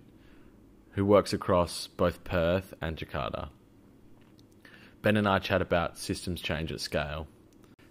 who 0.91 1.07
works 1.07 1.33
across 1.33 1.87
both 1.87 2.25
Perth 2.25 2.75
and 2.83 2.99
Jakarta. 2.99 3.49
Ben 5.01 5.17
and 5.17 5.27
I 5.27 5.38
chat 5.38 5.62
about 5.62 5.97
systems 5.97 6.43
change 6.43 6.71
at 6.71 6.83
scale. 6.83 7.27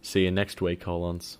See 0.03 0.25
you 0.25 0.29
next 0.29 0.61
week, 0.61 0.83
Hollands. 0.83 1.39